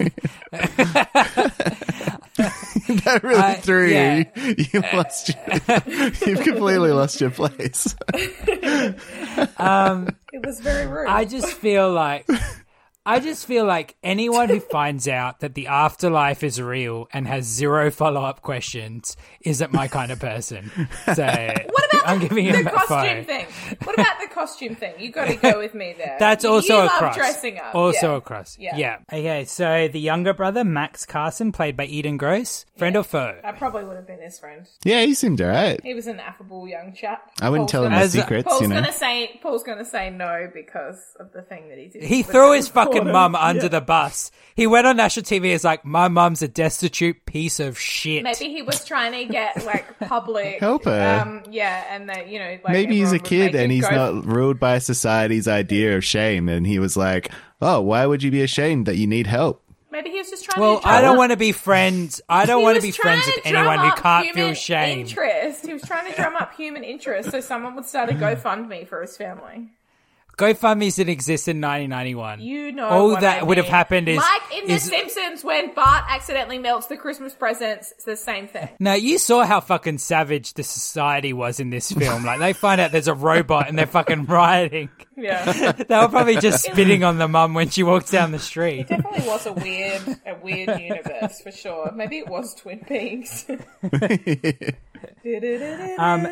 [3.04, 4.24] that really I- threw yeah.
[4.34, 4.54] you.
[4.72, 5.38] You lost your,
[6.26, 7.94] you've completely lost your place.
[9.58, 11.08] um, it was very rude.
[11.08, 12.28] I just feel like
[13.06, 17.46] I just feel like anyone who finds out that the afterlife is real and has
[17.46, 20.70] zero follow up questions isn't my kind of person.
[21.14, 23.26] So What about I'm the, giving him the costume five.
[23.26, 23.46] thing?
[23.84, 24.94] What about the costume thing?
[24.98, 26.16] You got to go with me there.
[26.18, 27.16] That's also you a love cross.
[27.16, 27.74] dressing up.
[27.74, 28.16] Also yeah.
[28.16, 28.56] a cross.
[28.60, 28.76] Yeah.
[28.76, 28.96] Yeah.
[29.10, 33.38] Okay, so the younger brother, Max Carson, played by Edan Gross, friend or foe?
[33.42, 34.66] I probably would have been his friend.
[34.84, 35.80] Yeah, he seemed alright.
[35.82, 37.30] He was an affable young chap.
[37.40, 38.74] I wouldn't Paul's tell him gonna- my secrets, Paul's you know.
[38.74, 42.02] gonna say Paul's gonna say no because of the thing that he did.
[42.04, 43.32] He threw that his was fucking important.
[43.32, 44.30] mum under the bus.
[44.56, 48.22] He went on national TV as like, my mum's a destitute piece of shit.
[48.22, 51.20] Maybe he was trying to get like public Help her.
[51.22, 53.72] Um, yeah, and that you know, like Maybe he's a everyone would make kid and
[53.72, 56.48] he's go- not ruled by society's idea of shame.
[56.48, 57.30] And he was like,
[57.62, 59.62] oh, why would you be ashamed that you need help?
[59.92, 60.60] Maybe he was just trying.
[60.60, 62.20] well, to drum I don't up- want to be friends.
[62.28, 64.98] I don't He want to be friends trying with anyone who can't human feel shame.
[65.00, 65.66] Interest.
[65.66, 69.00] He was trying to drum up human interest, so someone would start a GoFundMe for
[69.02, 69.68] his family.
[70.40, 72.40] GoFundMe's didn't exist in 1991.
[72.40, 75.44] You know, all what that I would have happened is like in is- The Simpsons
[75.44, 77.92] when Bart accidentally melts the Christmas presents.
[77.92, 78.68] It's the same thing.
[78.80, 82.24] Now you saw how fucking savage the society was in this film.
[82.24, 84.88] Like they find out there's a robot and they're fucking rioting.
[85.16, 88.88] Yeah, They were probably just spitting on the mum when she walks down the street.
[88.88, 91.92] definitely was a weird, a weird universe for sure.
[91.94, 93.44] Maybe it was Twin Peaks.
[95.98, 96.26] Um,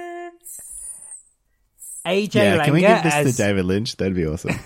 [2.07, 3.97] AJ yeah, can we give this as to David Lynch?
[3.97, 4.51] That'd be awesome.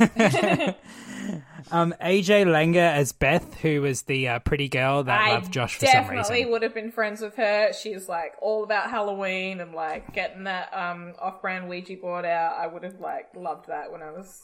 [1.70, 5.74] um AJ Langer as Beth, who was the uh, pretty girl that I loved Josh
[5.76, 6.52] for some definitely reason.
[6.52, 7.72] would have been friends with her.
[7.72, 12.56] She's like all about Halloween and like getting that um off-brand Ouija board out.
[12.58, 14.42] I would have like loved that when I was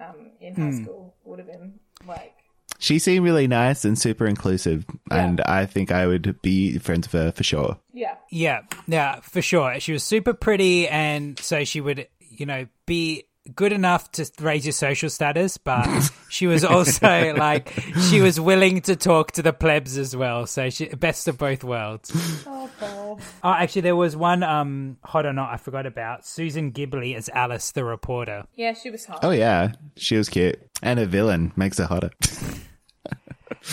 [0.00, 0.82] um in high Hmm.
[0.84, 1.14] school.
[1.24, 2.34] Would have been like
[2.78, 7.22] she seemed really nice and super inclusive, and I think I would be friends with
[7.22, 7.78] her for sure.
[7.92, 8.14] yeah.
[8.30, 9.80] Yeah, yeah, for sure.
[9.80, 13.24] She was super pretty, and so she would, you know, be
[13.54, 17.72] good enough to raise your social status, but she was also like
[18.10, 20.46] she was willing to talk to the plebs as well.
[20.46, 22.12] So she best of both worlds.
[22.46, 23.20] Oh, Paul.
[23.42, 27.28] Oh, actually, there was one um hot or not I forgot about Susan Gibney as
[27.30, 28.44] Alice the reporter.
[28.54, 29.20] Yeah, she was hot.
[29.22, 32.10] Oh yeah, she was cute, and a villain makes her hotter.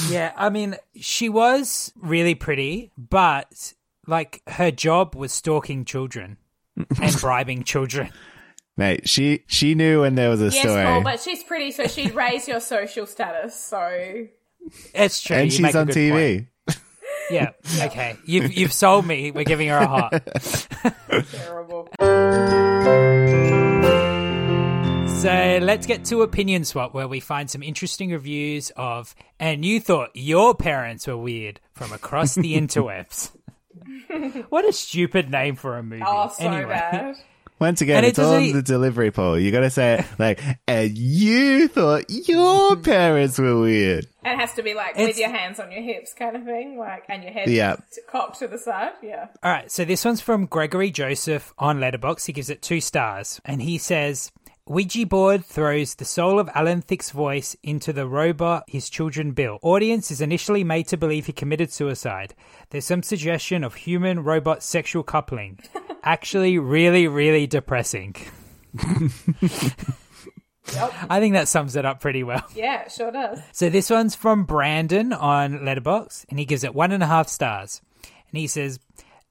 [0.10, 3.74] Yeah, I mean, she was really pretty, but
[4.08, 6.38] like her job was stalking children
[7.02, 8.10] and bribing children.
[8.78, 11.88] Mate, she she knew when there was a Yes, story, Paul, but she's pretty, so
[11.88, 13.56] she'd raise your social status.
[13.56, 14.28] So
[14.94, 15.38] It's true.
[15.38, 16.12] and you she's make a on good TV.
[16.38, 16.48] point.
[17.32, 17.52] Yeah.
[17.82, 18.18] Okay.
[18.26, 19.32] You've you've sold me.
[19.32, 20.14] We're giving her a heart.
[21.32, 21.88] terrible.
[25.26, 29.80] So let's get to opinion swap, where we find some interesting reviews of "And you
[29.80, 33.32] thought your parents were weird" from across the interwebs.
[34.50, 36.04] what a stupid name for a movie.
[36.06, 36.70] Oh, so anyway.
[36.70, 37.16] bad.
[37.58, 39.40] Once again, And it it's all doesn't in e- the delivery, Paul.
[39.40, 44.08] You got to say it like, and you thought your parents were weird.
[44.26, 46.44] And it has to be like It's- with your hands on your hips, kind of
[46.44, 47.78] thing, like, and your head Yeah.
[48.12, 48.92] cocked to the side.
[49.02, 49.28] Yeah.
[49.42, 52.26] All right, so this one's from Gregory Joseph on Letterboxd.
[52.28, 54.32] He gives it two stars, and he says.
[54.68, 59.60] Ouija board throws the soul of Alan Thicke's voice into the robot his children built.
[59.62, 62.34] Audience is initially made to believe he committed suicide.
[62.72, 65.60] There's some suggestion of human robot sexual coupling.
[66.04, 68.16] Actually, really, really depressing.
[71.10, 72.44] I think that sums it up pretty well.
[72.56, 73.40] Yeah, it sure does.
[73.52, 77.28] So this one's from Brandon on Letterboxd, and he gives it one and a half
[77.28, 77.82] stars.
[78.32, 78.80] And he says,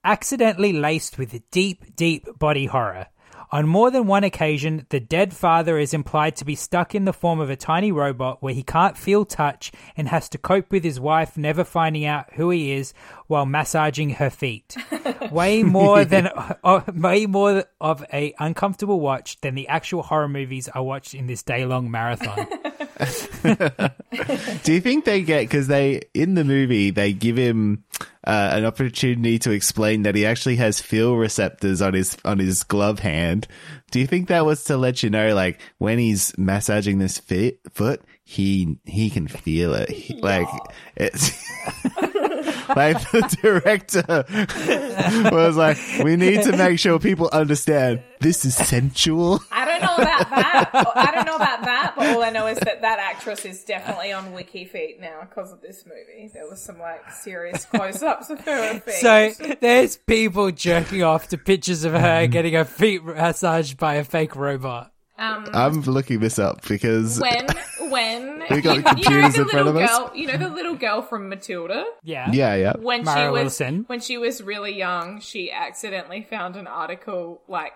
[0.05, 3.09] accidentally laced with deep, deep body horror.
[3.53, 7.12] On more than one occasion, the dead father is implied to be stuck in the
[7.12, 10.82] form of a tiny robot where he can't feel touch and has to cope with
[10.82, 12.95] his wife never finding out who he is
[13.27, 14.77] while massaging her feet.
[15.31, 16.29] way more than
[16.62, 21.27] uh, way more of a uncomfortable watch than the actual horror movies I watched in
[21.27, 22.47] this day long marathon.
[24.62, 27.85] Do you think they get because they in the movie they give him
[28.27, 32.62] uh, an opportunity to explain that he actually has feel receptors on his on his
[32.62, 33.47] glove hand?
[33.91, 37.61] Do you think that was to let you know, like when he's massaging this fit,
[37.72, 40.49] foot, he he can feel it, He- like
[40.97, 41.31] it's.
[42.69, 44.25] Like the director
[45.31, 49.41] was like, we need to make sure people understand this is sensual.
[49.53, 50.71] I don't know about that.
[50.97, 54.12] I don't know about that, but all I know is that that actress is definitely
[54.12, 56.31] on Wiki Feet now because of this movie.
[56.33, 58.95] There was some like serious close-ups of her feet.
[58.95, 64.05] So there's people jerking off to pictures of her getting her feet massaged by a
[64.05, 64.93] fake robot.
[65.17, 67.47] Um, I'm looking this up because when
[67.91, 69.91] when We got you, you know computers the in front little of us?
[69.91, 71.85] girl, you know the little girl from Matilda.
[72.03, 72.31] Yeah.
[72.33, 72.73] yeah, yeah.
[72.77, 73.85] when Mara she was Wilson.
[73.87, 77.73] when she was really young, she accidentally found an article like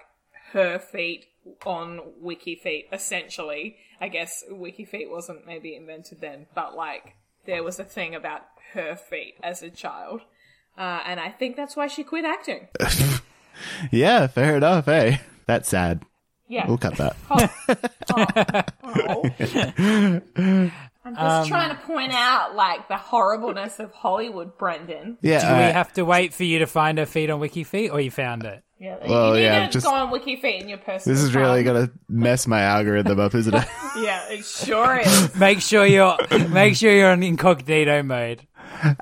[0.53, 1.27] her feet
[1.65, 2.87] on WikiFeet.
[2.93, 7.15] Essentially, I guess WikiFeet wasn't maybe invented then, but like
[7.47, 8.43] there was a thing about
[8.75, 10.23] her feet as a child,
[10.77, 12.69] uh, and I think that's why she quit acting.
[13.91, 14.87] Yeah, fair enough.
[14.87, 16.03] Hey, that's sad.
[16.49, 16.67] Yeah.
[16.67, 17.17] We'll cut that.
[17.31, 17.49] Oh.
[18.91, 19.23] Oh.
[19.39, 20.71] Oh.
[21.05, 25.17] I'm just um, trying to point out like the horribleness of Hollywood, Brendan.
[25.23, 27.93] Yeah, Do all we have to wait for you to find her feet on WikiFeet,
[27.93, 28.63] or you found it?
[28.79, 31.15] Yeah, Well, you need yeah, to just- go on WikiFeet in your personal.
[31.17, 33.65] this is really gonna mess my algorithm up, isn't it?
[33.99, 35.35] Yeah, it sure is.
[35.35, 36.17] Make sure you're
[36.51, 38.47] make sure you're in incognito mode.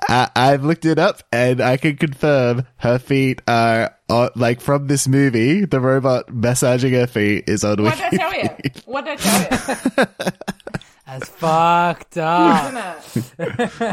[0.09, 4.87] I, I've looked it up, and I can confirm her feet are uh, like from
[4.87, 5.65] this movie.
[5.65, 8.49] The robot massaging her feet is on What did I tell you?
[8.85, 10.05] What did I tell you?
[11.07, 12.73] That's fucked up.
[13.15, 13.83] Isn't it?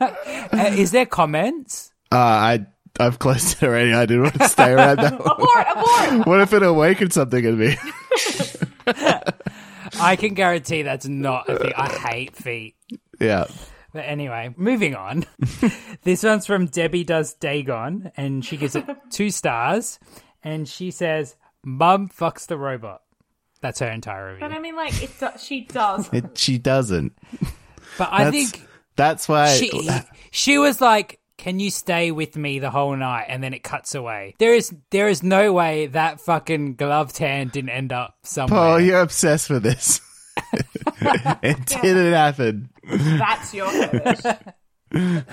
[0.52, 1.92] Uh, is there comments?
[2.12, 2.66] Uh, I
[3.00, 3.92] I've closed it already.
[3.92, 5.12] I didn't want to stay around that.
[5.18, 5.22] one.
[5.30, 5.66] Abort!
[5.76, 6.26] Abort!
[6.26, 7.76] What if it awakened something in me?
[10.00, 11.72] I can guarantee that's not a thing.
[11.76, 12.74] I hate feet.
[13.20, 13.46] yeah.
[13.94, 15.24] But anyway, moving on.
[16.02, 20.00] this one's from Debbie Does Dagon, and she gives it two stars.
[20.42, 23.02] And she says, Mum fucks the robot.
[23.60, 24.40] That's her entire review.
[24.40, 26.10] But I mean, like, it do- she does.
[26.12, 27.16] It, she doesn't.
[27.96, 29.54] But I That's, think that's why.
[29.54, 29.88] she,
[30.32, 33.26] she was like can you stay with me the whole night?
[33.28, 34.34] And then it cuts away.
[34.38, 38.58] There is there is no way that fucking gloved hand didn't end up somewhere.
[38.58, 40.00] Paul, you're obsessed with this.
[41.42, 42.70] it didn't happen.
[42.86, 44.36] That's your fetish.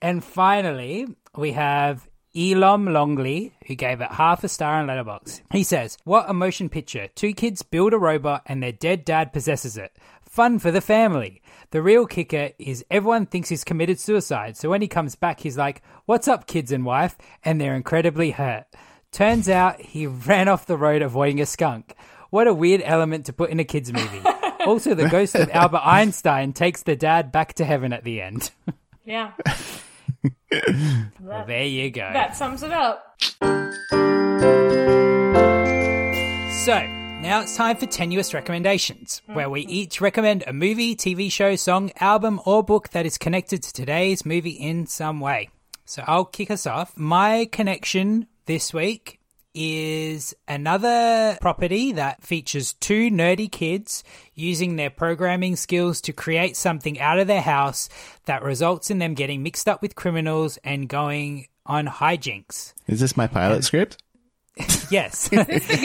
[0.00, 1.06] And finally,
[1.36, 5.42] we have Elom Longley, who gave it half a star on Letterboxd.
[5.50, 7.08] He says, "What a motion picture!
[7.16, 9.96] Two kids build a robot, and their dead dad possesses it.
[10.22, 14.80] Fun for the family." The real kicker is everyone thinks he's committed suicide, so when
[14.80, 17.18] he comes back, he's like, What's up, kids and wife?
[17.44, 18.64] And they're incredibly hurt.
[19.12, 21.94] Turns out he ran off the road avoiding a skunk.
[22.30, 24.22] What a weird element to put in a kids' movie.
[24.66, 28.50] Also, the ghost of Albert Einstein takes the dad back to heaven at the end.
[29.04, 29.32] Yeah.
[31.20, 32.10] well, there you go.
[32.12, 33.20] That sums it up.
[36.64, 36.86] So,
[37.20, 39.34] now it's time for tenuous recommendations, hmm.
[39.34, 43.62] where we each recommend a movie, TV show, song, album, or book that is connected
[43.62, 45.50] to today's movie in some way.
[45.84, 46.96] So I'll kick us off.
[46.96, 49.17] My connection this week
[49.60, 54.04] is another property that features two nerdy kids
[54.34, 57.88] using their programming skills to create something out of their house
[58.26, 62.72] that results in them getting mixed up with criminals and going on hijinks.
[62.86, 64.00] Is this my pilot script?
[64.90, 65.30] Yes.
[65.32, 65.76] Is this the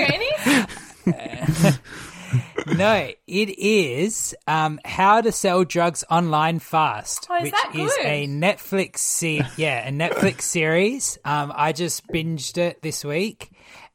[1.06, 1.80] Goonies?
[2.76, 8.28] no, it is um, How to Sell Drugs Online Fast, Oh, is which is a
[8.28, 11.18] Netflix se- yeah, a Netflix series.
[11.26, 13.52] Um, I just binged it this week.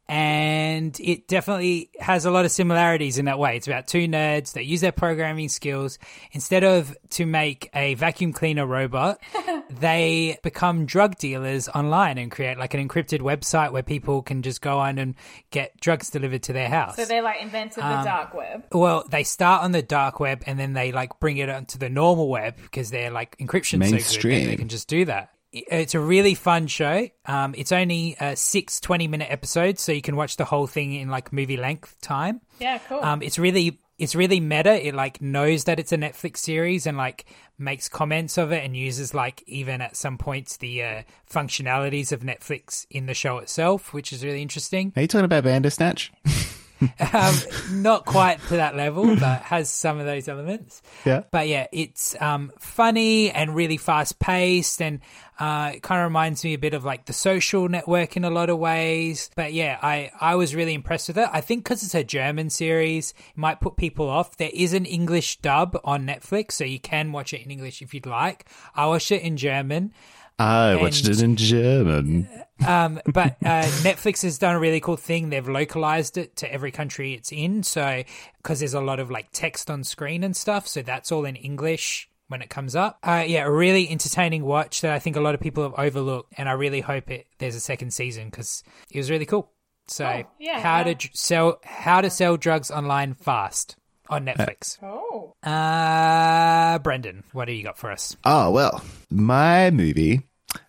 [0.09, 3.57] And it definitely has a lot of similarities in that way.
[3.57, 5.99] It's about two nerds that use their programming skills.
[6.33, 9.21] Instead of to make a vacuum cleaner robot,
[9.71, 14.63] they become drug dealers online and create like an encrypted website where people can just
[14.63, 15.15] go on and
[15.51, 16.97] get drugs delivered to their house.
[16.97, 18.65] So they like invented Um, the dark web.
[18.73, 21.91] Well, they start on the dark web and then they like bring it onto the
[21.91, 24.31] normal web because they're like encryption so good.
[24.33, 25.31] They, they can just do that.
[25.53, 27.09] It's a really fun show.
[27.25, 30.93] Um, it's only uh, six 20 minute episodes, so you can watch the whole thing
[30.93, 32.41] in like movie length time.
[32.59, 33.01] Yeah, cool.
[33.03, 34.87] Um, it's really it's really meta.
[34.87, 37.27] It like knows that it's a Netflix series and like
[37.59, 42.21] makes comments of it and uses like even at some points the uh, functionalities of
[42.21, 44.93] Netflix in the show itself, which is really interesting.
[44.97, 46.13] Are you talking about Bandersnatch?
[47.13, 47.35] um,
[47.73, 50.83] not quite to that level, but has some of those elements.
[51.05, 51.23] Yeah.
[51.31, 55.01] But yeah, it's um, funny and really fast paced, and
[55.39, 58.31] uh, it kind of reminds me a bit of like the Social Network in a
[58.31, 59.31] lot of ways.
[59.35, 61.29] But yeah, I I was really impressed with it.
[61.33, 64.37] I think because it's a German series, it might put people off.
[64.37, 67.93] There is an English dub on Netflix, so you can watch it in English if
[67.93, 68.47] you'd like.
[68.75, 69.93] I watched it in German.
[70.39, 72.29] I watched it in German.
[72.67, 75.31] Um, but uh, Netflix has done a really cool thing.
[75.31, 77.63] They've localized it to every country it's in.
[77.63, 78.03] So,
[78.39, 80.67] because there's a lot of like text on screen and stuff.
[80.67, 82.99] So, that's all in English when it comes up.
[83.03, 86.35] Uh, yeah, a really entertaining watch that I think a lot of people have overlooked.
[86.37, 89.51] And I really hope it there's a second season because it was really cool.
[89.87, 90.95] So, Oh, yeah, how to yeah.
[90.99, 93.77] dr- sell how to sell drugs online fast
[94.11, 94.79] on Netflix.
[94.83, 95.35] oh.
[95.43, 98.17] Uh, Brendan, what do you got for us?
[98.25, 100.23] Oh, well, my movie.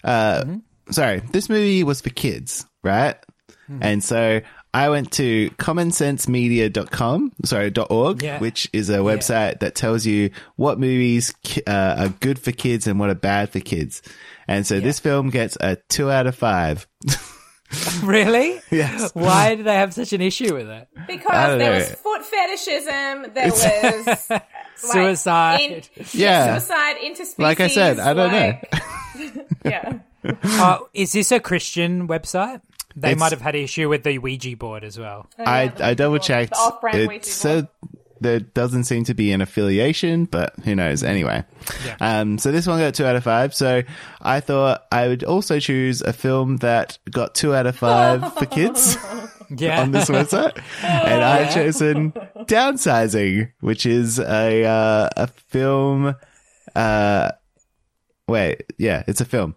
[0.03, 0.57] Uh, Mm-hmm.
[0.91, 3.15] Sorry, this movie was for kids, right?
[3.69, 3.83] Mm-hmm.
[3.83, 4.41] And so
[4.73, 8.39] I went to commonsensemedia.com, sorry, .org, Yeah.
[8.39, 11.31] which is a website that tells you what movies
[11.67, 14.01] uh, are good for kids and what are bad for kids.
[14.47, 16.87] And so this film gets a two out of five.
[18.03, 18.61] Really?
[18.71, 19.11] Yes.
[19.13, 20.87] Why do they have such an issue with it?
[21.07, 21.77] Because there know.
[21.77, 24.43] was foot fetishism, there was like,
[24.75, 25.59] Suicide.
[25.61, 26.57] in- Yeah.
[26.57, 27.39] suicide, interspecies.
[27.39, 28.57] Like I said, I don't know.
[29.19, 29.43] know.
[29.65, 29.99] yeah.
[30.43, 32.61] Oh, is this a Christian website?
[32.95, 35.27] They It's- might have had an issue with the Ouija board as well.
[35.37, 36.53] Oh, I, I double checked.
[36.53, 37.25] The Ouija It board.
[37.25, 37.67] said
[38.21, 41.03] there doesn't seem to be an affiliation, but who knows?
[41.03, 41.43] Anyway,
[41.99, 43.53] um, so this one got two out of five.
[43.53, 43.83] So
[44.21, 48.45] I thought I would also choose a film that got two out of five for
[48.45, 48.97] kids
[49.49, 49.81] Yeah.
[49.81, 56.15] on this website, and I've chosen Downsizing, which is a uh, a film.
[56.75, 57.31] Uh,
[58.27, 59.55] wait, yeah, it's a film,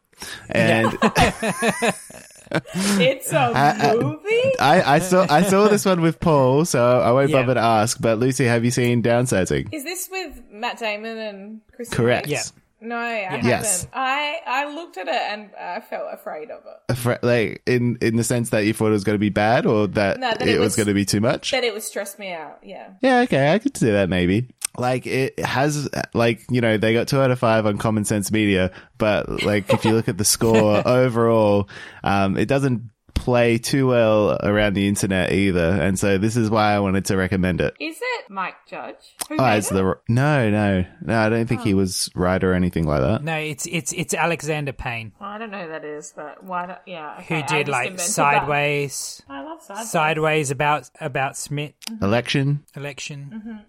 [0.48, 0.96] and.
[2.74, 4.58] It's a I- movie?
[4.60, 7.42] I, I saw I saw this one with Paul, so I won't Yeah.
[7.42, 8.00] bother to ask.
[8.00, 9.68] But Lucy, have you seen Downsizing?
[9.72, 11.88] Is this with Matt Damon and Chris?
[11.90, 12.26] Correct.
[12.26, 12.30] Wiig?
[12.30, 12.42] Yeah.
[12.82, 13.46] No, I haven't.
[13.46, 13.86] Yes.
[13.92, 16.96] I, I looked at it and I felt afraid of it.
[16.96, 19.66] Fr- Like in in the sense that you thought it was going to be bad,
[19.66, 21.50] or that, No, that it, it was, was- going to be too much.
[21.52, 22.58] That it would stress me out.
[22.62, 22.90] Yeah.
[23.00, 24.48] yeah, okay, I could see that maybe.
[24.78, 28.32] Like it has, like you know, they got two out of five on Common Sense
[28.32, 31.68] Media, but like if you look at the score overall,
[32.02, 36.72] um, it doesn't play too well around the internet either, and so this is why
[36.72, 37.74] I wanted to recommend it.
[37.80, 38.96] Is it Mike Judge?
[39.28, 39.74] Who Oh, made it's it?
[39.74, 41.18] the no, no, no.
[41.18, 43.22] I don't think he was right or anything like that.
[43.22, 46.66] No, it's it's it's Alexander Payne Well, I don't know who that is, but why?
[46.66, 48.10] Don't, yeah, okay, who did like invented that.
[48.12, 49.90] Sideways, I love Sideways.
[49.90, 52.64] Sideways about about Smith Election.
[52.74, 53.60] election.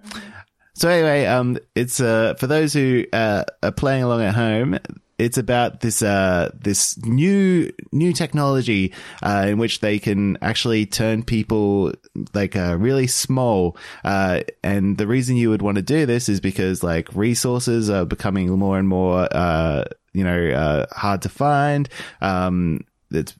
[0.75, 4.79] So anyway, um, it's uh for those who uh, are playing along at home.
[5.17, 11.23] It's about this uh this new new technology uh, in which they can actually turn
[11.23, 11.93] people
[12.33, 13.77] like uh, really small.
[14.03, 18.05] Uh, and the reason you would want to do this is because like resources are
[18.05, 21.89] becoming more and more uh you know uh, hard to find.
[22.21, 23.35] Um, it's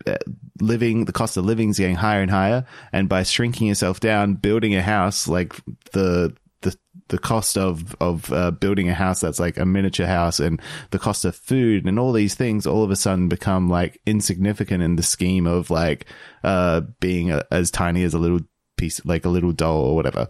[0.61, 4.35] living the cost of living is getting higher and higher and by shrinking yourself down
[4.35, 5.55] building a house like
[5.93, 6.33] the
[7.13, 10.59] the cost of of uh, building a house that's like a miniature house and
[10.89, 14.81] the cost of food and all these things all of a sudden become like insignificant
[14.81, 16.07] in the scheme of like
[16.43, 18.39] uh being a, as tiny as a little
[18.77, 20.27] piece like a little doll or whatever.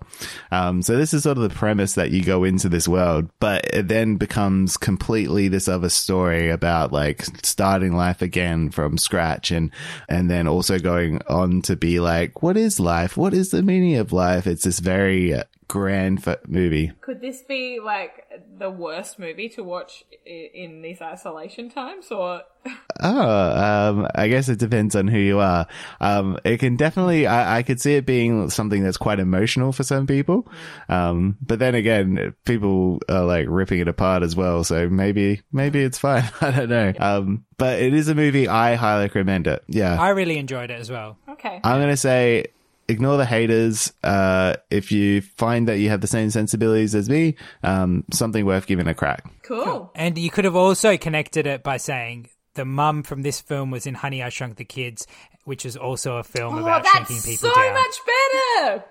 [0.52, 3.64] Um so this is sort of the premise that you go into this world but
[3.74, 9.72] it then becomes completely this other story about like starting life again from scratch and
[10.10, 13.16] and then also going on to be like what is life?
[13.16, 14.48] What is the meaning of life?
[14.48, 18.26] It's this very grand f- movie Could this be like
[18.58, 22.42] the worst movie to watch i- in these isolation times, or
[23.02, 25.68] Oh, um, I guess it depends on who you are.
[26.00, 29.84] Um, it can definitely, I, I could see it being something that's quite emotional for
[29.84, 30.48] some people.
[30.88, 34.64] Um, but then again, people are like ripping it apart as well.
[34.64, 36.24] So maybe, maybe it's fine.
[36.42, 36.94] I don't know.
[37.00, 39.62] Um, but it is a movie I highly recommend it.
[39.68, 40.00] Yeah.
[40.00, 41.18] I really enjoyed it as well.
[41.28, 41.60] okay?
[41.64, 42.46] I'm going to say
[42.88, 43.94] ignore the haters.
[44.04, 48.68] Uh, if you find that you have the same sensibilities as me, um, something worth
[48.68, 49.24] giving a crack.
[49.44, 49.92] cool.
[49.96, 53.88] And you could have also connected it by saying the mum from this film was
[53.88, 55.08] in Honey I Shrunk the Kids,
[55.46, 57.74] which is also a film Oh, about shrinking people so down.
[57.74, 58.84] much better.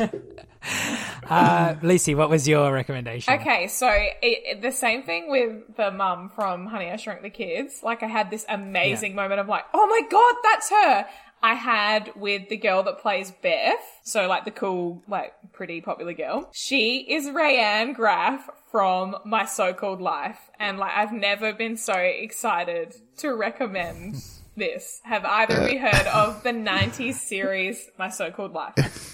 [0.00, 0.10] Boo.
[1.28, 3.34] Uh, Lucy, what was your recommendation?
[3.34, 7.82] Okay, so it, the same thing with the mum from Honey I Shrunk the Kids.
[7.82, 11.06] Like I had this amazing moment of like, oh my god, that's her.
[11.44, 16.14] I had with the girl that plays Beth, so like the cool, like pretty popular
[16.14, 16.48] girl.
[16.52, 22.94] She is Rayanne Graff from My So-Called Life, and like I've never been so excited
[23.18, 24.24] to recommend
[24.56, 25.02] this.
[25.04, 29.13] Have either of you heard of the '90s series My So-Called Life?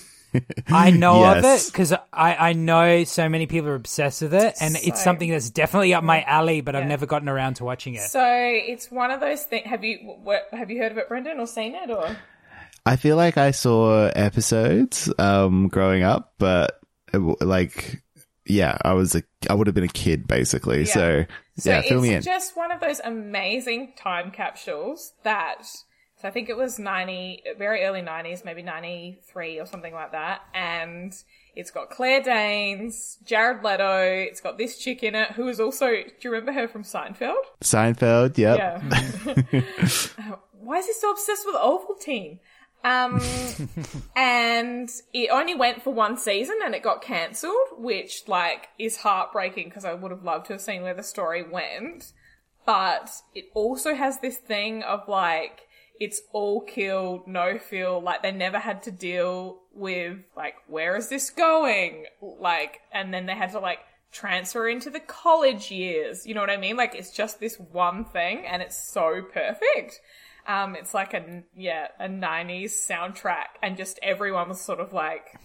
[0.68, 4.55] I know of it because I, I know so many people are obsessed with it,
[4.61, 7.95] and it's something that's definitely up my alley, but I've never gotten around to watching
[7.95, 8.03] it.
[8.03, 9.66] So it's one of those things.
[9.66, 12.16] Have you what, have you heard of it, Brendan, or seen it, or?
[12.87, 16.81] I feel like I saw episodes um, growing up, but
[17.12, 18.03] it like,
[18.47, 20.81] yeah, I was a, I would have been a kid basically.
[20.81, 20.85] Yeah.
[20.95, 21.24] So,
[21.59, 22.14] So yeah, fill me in.
[22.16, 25.66] it's just one of those amazing time capsules that.
[26.21, 30.12] So I think it was ninety, very early nineties, maybe ninety three or something like
[30.12, 31.14] that, and
[31.57, 34.03] it's got Claire Danes, Jared Leto.
[34.03, 35.87] It's got this chick in it who is also.
[35.89, 37.43] Do you remember her from Seinfeld?
[37.62, 38.59] Seinfeld, yep.
[38.59, 39.62] Yeah.
[40.18, 42.41] Uh, Why is he so obsessed with Ovaltine?
[42.85, 43.21] Um,
[44.16, 49.68] and it only went for one season and it got cancelled, which like is heartbreaking
[49.68, 52.12] because I would have loved to have seen where the story went.
[52.66, 55.66] But it also has this thing of like,
[56.01, 61.11] it's all kill, no feel, like they never had to deal with like, where is
[61.11, 62.07] this going?
[62.23, 63.81] Like, and then they had to like
[64.11, 66.27] transfer into the college years.
[66.27, 66.79] You know what I mean?
[66.79, 70.01] Like, it's just this one thing and it's so perfect.
[70.49, 75.39] Um, it's like a, yeah, a 90s soundtrack and just everyone was sort of like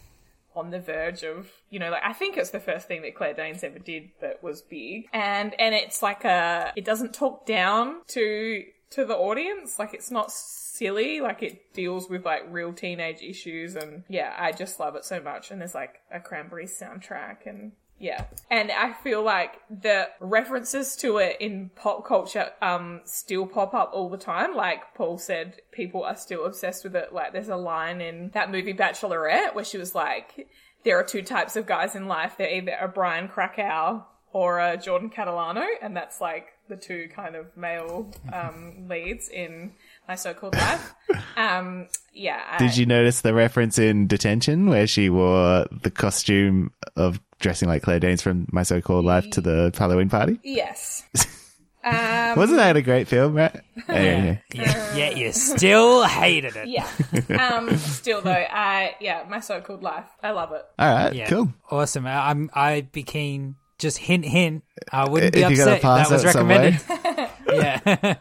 [0.56, 3.34] on the verge of, you know, like, I think it's the first thing that Claire
[3.34, 5.10] Danes ever did that was big.
[5.12, 9.79] And, and it's like a, it doesn't talk down to, to the audience.
[9.79, 11.21] Like, it's not silly.
[11.21, 13.75] Like, it deals with like real teenage issues.
[13.75, 15.51] And yeah, I just love it so much.
[15.51, 18.25] And there's like a Cranberry soundtrack and yeah.
[18.51, 23.91] And I feel like the references to it in pop culture um still pop up
[23.93, 24.53] all the time.
[24.55, 27.13] Like Paul said, people are still obsessed with it.
[27.13, 30.47] Like there's a line in that movie Bachelorette where she was like,
[30.83, 32.36] there are two types of guys in life.
[32.38, 35.65] They're either a Brian Krakow or a Jordan Catalano.
[35.81, 39.74] And that's like the two kind of male um leads in
[40.07, 40.93] my so-called life.
[41.38, 42.41] Um yeah.
[42.51, 47.68] I- Did you notice the reference in Detention where she wore the costume of dressing
[47.68, 50.39] like Claire Danes from My So-Called Life to the Halloween party?
[50.43, 51.03] Yes.
[51.88, 53.61] Um, Wasn't that a great film, right?
[53.88, 54.41] Anyway.
[54.55, 56.68] Yeah, yeah, you still hated it.
[56.68, 56.88] Yeah.
[57.30, 60.07] Um, still though, I yeah, my so-called life.
[60.24, 60.63] I love it.
[60.80, 61.53] All right, Yeah, cool.
[61.70, 62.07] awesome.
[62.07, 63.57] I- I'm I'd be keen.
[63.86, 64.63] Just hint, hint.
[64.91, 65.83] I wouldn't be If upset.
[65.83, 66.79] That was it some way.
[66.81, 67.29] recommended.
[67.53, 68.15] yeah.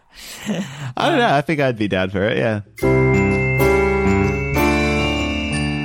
[0.95, 1.35] I don't know.
[1.35, 2.37] I think I'd be down for it.
[2.37, 2.61] Yeah.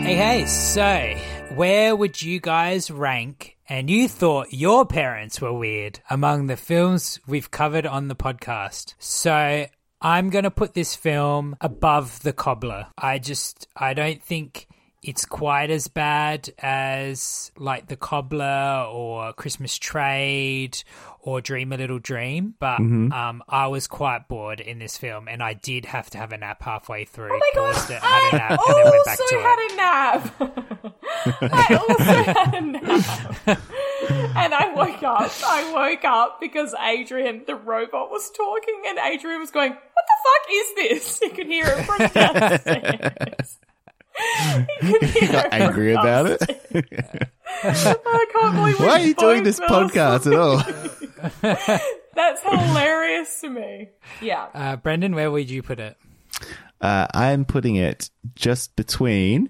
[0.04, 1.16] Hey, hey, so
[1.56, 3.56] where would you guys rank?
[3.70, 8.96] And you thought your parents were weird among the films we've covered on the podcast.
[9.00, 9.66] So
[10.02, 12.88] I'm going to put this film above The Cobbler.
[12.98, 14.68] I just, I don't think
[15.02, 20.82] it's quite as bad as like The Cobbler or Christmas Trade
[21.22, 25.42] or Dream a Little Dream, but um, I was quite bored in this film and
[25.44, 27.32] I did have to have a nap halfway through.
[27.34, 27.74] Oh my god!
[27.76, 29.42] Paused it, had a I nap, and went back also to it.
[29.42, 30.34] had a nap.
[31.42, 33.60] I also had a nap,
[34.36, 35.32] and I woke up.
[35.46, 40.18] I woke up because Adrian, the robot, was talking, and Adrian was going, "What the
[40.24, 43.58] fuck is this?" You could hear it from downstairs.
[44.82, 46.42] You Got angry about it.
[47.64, 48.80] I can't believe.
[48.80, 50.58] Why we are you doing this podcast at all?
[52.16, 53.90] That's hilarious to me.
[54.22, 54.48] Yeah.
[54.54, 55.98] Uh, Brendan, where would you put it?
[56.82, 59.50] Uh, I'm putting it just between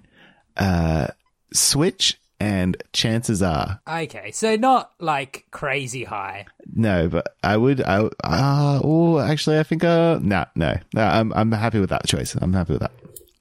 [0.56, 1.08] uh,
[1.52, 3.80] Switch and Chances Are.
[3.86, 6.46] Okay, so not like crazy high.
[6.74, 7.82] No, but I would.
[7.82, 11.02] I uh, oh, actually, I think uh, no, no, no.
[11.02, 12.34] I'm I'm happy with that choice.
[12.34, 12.92] I'm happy with that.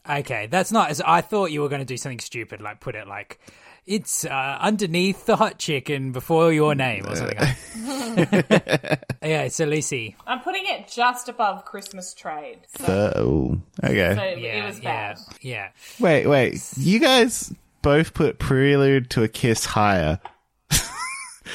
[0.10, 2.96] Okay, that's not as I thought you were going to do something stupid, like put
[2.96, 3.40] it like
[3.86, 7.38] it's uh, underneath the hot chicken before your name or something.
[9.24, 10.16] yeah, so Lucy.
[10.28, 12.60] I'm putting it just above Christmas Trade.
[12.78, 14.16] So, okay.
[14.16, 15.20] so Yeah, it was yeah, bad.
[15.42, 15.70] yeah.
[16.00, 16.62] Wait, wait.
[16.78, 20.20] You guys both put Prelude to a Kiss higher.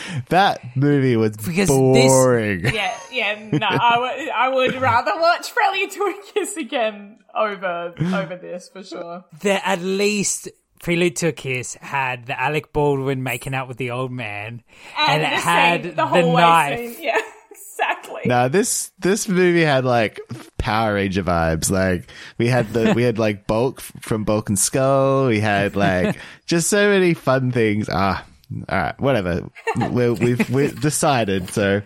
[0.28, 2.64] that movie was Because this- boring.
[2.74, 7.94] Yeah, yeah, no, I would, I would rather watch Prelude to a Kiss again over
[7.98, 9.24] over this for sure.
[9.40, 10.48] The at least
[10.82, 14.62] Prelude to a Kiss had the Alec Baldwin making out with the old man,
[14.98, 16.94] and, it the had scene, the, hallway knife.
[16.96, 17.04] Scene.
[17.04, 17.18] Yeah,
[17.50, 18.22] exactly.
[18.26, 20.20] No, this this movie had like
[20.58, 21.70] Power Ranger vibes.
[21.70, 25.26] Like we had the we had like Bulk from Bulk and Skull.
[25.28, 26.16] We had like
[26.46, 27.88] just so many fun things.
[27.90, 28.24] Ah,
[28.68, 29.48] all right, whatever.
[29.76, 31.50] We're, we've we've decided.
[31.50, 31.82] So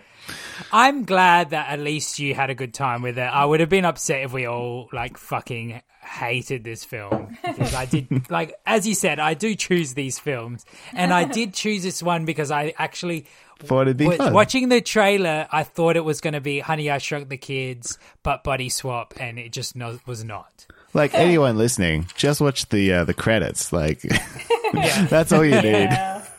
[0.71, 3.21] I'm glad that at least you had a good time with it.
[3.21, 7.85] I would have been upset if we all like fucking hated this film because I
[7.85, 12.01] did like as you said I do choose these films and I did choose this
[12.01, 13.27] one because I actually
[13.59, 14.33] thought it'd be wa- fun.
[14.33, 17.99] watching the trailer I thought it was going to be Honey I Shrunk the Kids
[18.23, 20.65] but Buddy Swap and it just no- was not.
[20.95, 23.71] like anyone listening, just watch the uh, the credits.
[23.71, 24.01] Like
[25.09, 25.89] that's all you need.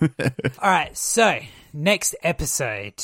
[0.21, 1.39] All right, so
[1.73, 2.95] next episode.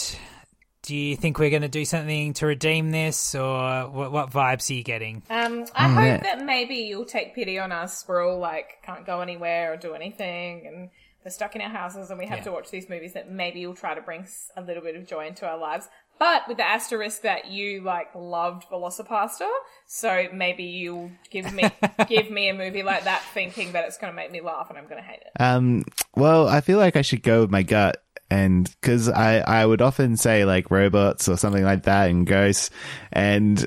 [0.82, 4.70] Do you think we're going to do something to redeem this, or what, what vibes
[4.70, 5.22] are you getting?
[5.28, 6.16] Um, I Oh, hope yeah.
[6.22, 8.04] that maybe you'll take pity on us.
[8.06, 10.90] We're all like can't go anywhere or do anything, and
[11.24, 12.44] we're stuck in our houses, and we have Yeah.
[12.44, 13.14] to watch these movies.
[13.14, 14.26] That maybe you'll try to bring
[14.56, 15.88] a little bit of joy into our lives,
[16.18, 19.50] but with the asterisk that you like loved Velocipastor,
[19.86, 21.70] so maybe you'll give me
[22.08, 24.78] give me a movie like that, thinking that it's going to make me laugh, and
[24.78, 25.40] I'm going to hate it.
[25.40, 29.66] Um, well, I feel like I should go with my gut, and because I I
[29.66, 32.70] would often say like robots or something like that and ghosts,
[33.12, 33.66] and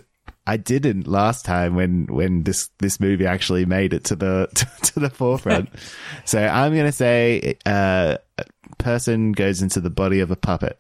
[0.50, 4.92] I didn't last time when when this this movie actually made it to the to,
[4.94, 5.70] to the forefront.
[6.26, 8.46] so I'm gonna say uh, a
[8.80, 10.78] person goes into the body of a puppet.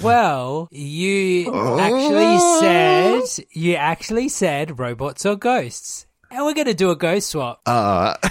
[0.00, 6.90] Well, you actually said you actually said robots or ghosts, and we're going to do
[6.90, 7.60] a ghost swap.
[7.66, 8.16] Uh,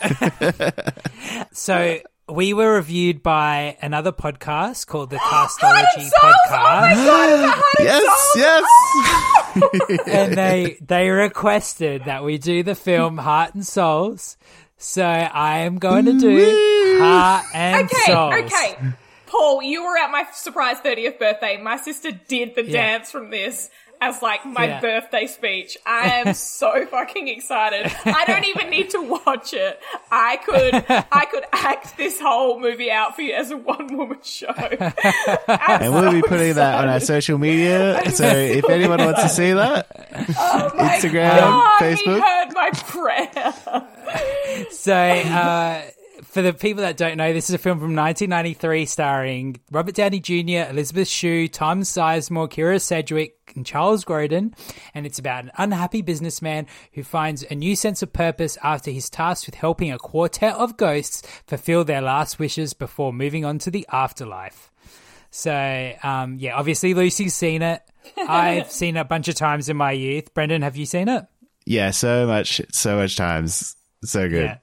[1.52, 7.08] So we were reviewed by another podcast called the Castology Heart and
[7.48, 10.06] Podcast, yes, yes.
[10.06, 14.36] and they they requested that we do the film Heart and Souls.
[14.76, 18.34] So I am going to do Heart and Okay, Souls.
[18.34, 18.78] Okay, okay.
[19.28, 21.56] Paul, you were at my surprise 30th birthday.
[21.60, 22.72] My sister did the Yeah.
[22.98, 23.70] dance from this
[24.00, 24.80] as like my Yeah.
[24.80, 25.76] birthday speech.
[25.84, 27.90] I am so fucking excited.
[28.04, 29.80] I don't even need to watch it.
[30.10, 34.18] I could I could act this whole movie out for you as a one woman
[34.22, 34.46] show.
[35.48, 38.00] and we'll be putting that on our social media.
[38.12, 42.20] So if anyone wants to see that, Instagram, God, He Facebook.
[42.22, 43.54] heard my prayer.
[44.70, 45.82] So, uh,
[46.22, 50.20] for the people that don't know, this is a film from 1993 starring Robert Downey
[50.20, 54.52] Jr., Elizabeth Shue, Tom Sizemore, Kyra Sedgwick, and Charles Grodin.
[54.94, 59.10] And it's about an unhappy businessman who finds a new sense of purpose after he's
[59.10, 63.70] tasked with helping a quartet of ghosts fulfill their last wishes before moving on to
[63.70, 64.70] the afterlife.
[65.30, 67.82] So, um, yeah, obviously Lucy's seen it.
[68.16, 70.32] I've seen it a bunch of times in my youth.
[70.34, 71.26] Brendan, have you seen it?
[71.66, 73.76] Yeah, so much, so much times.
[74.04, 74.44] So good.
[74.44, 74.58] Yeah.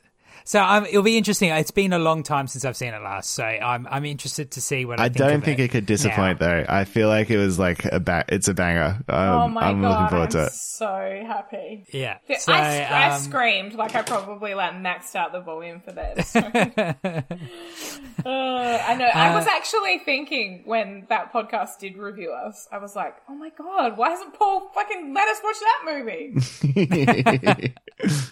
[0.48, 1.50] So um, it'll be interesting.
[1.50, 4.62] It's been a long time since I've seen it last, so I'm I'm interested to
[4.62, 6.48] see what I, I think don't of think it, it could disappoint now.
[6.48, 6.66] though.
[6.70, 9.04] I feel like it was like a ba- it's a banger.
[9.10, 10.52] Um, oh my I'm god, looking forward I'm to it.
[10.54, 11.86] so happy.
[11.92, 12.20] Yeah.
[12.30, 15.82] Yeah, So, I, sc- I um, screamed like I probably like maxed out the volume
[15.82, 16.36] for this.
[18.26, 18.30] Uh,
[18.88, 19.06] I know.
[19.06, 23.36] I Uh, was actually thinking when that podcast did review us, I was like, "Oh
[23.36, 27.74] my god, why hasn't Paul fucking let us watch that movie?"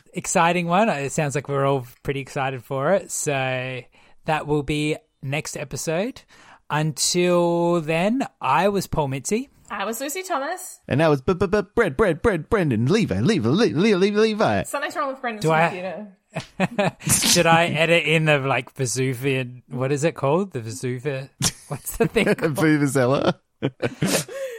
[0.14, 0.90] exciting one.
[0.90, 3.12] It sounds like we're all pretty excited for it.
[3.12, 3.82] So
[4.26, 6.22] that will be next episode.
[6.70, 9.50] Until then, I was Paul Mitzi.
[9.70, 10.80] I was Lucy Thomas.
[10.88, 14.64] and that was b- b- b- bread, bread, bread, Brendan, Levi, Levi, Levi, Levi, Levi.
[14.64, 16.18] Something's wrong with Brendan's Do I- computer.
[17.08, 19.64] Should I edit in the like Vesuvian?
[19.70, 20.52] What is it called?
[20.52, 21.30] The Vesuvian?
[21.70, 22.26] What's the thing?
[22.36, 23.36] called?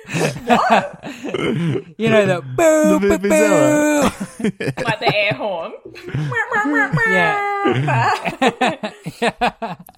[0.07, 1.95] Vuvuzela.
[1.99, 3.29] You know the boo The boo boo.
[3.29, 4.85] vuvuzela.
[4.85, 5.73] like the air horn.
[7.09, 7.39] yeah.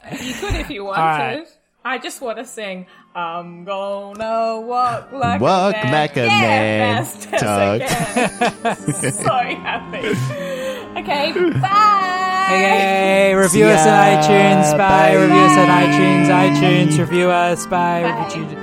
[0.23, 1.01] you could if you wanted.
[1.03, 1.47] right.
[1.85, 2.87] I just want to sing.
[3.15, 5.93] I'm gonna walk like Walk a man.
[5.93, 7.05] like a yeah, man.
[7.05, 7.79] fast as I
[9.11, 10.09] so happy.
[11.01, 12.45] Okay, bye.
[12.49, 14.73] Okay, review See us on iTunes.
[14.73, 14.79] Bye.
[14.79, 15.15] Bye.
[15.15, 16.27] Review us on iTunes.
[16.29, 16.99] iTunes.
[16.99, 17.67] Review us.
[17.67, 18.03] Bye.
[18.03, 18.63] Bye.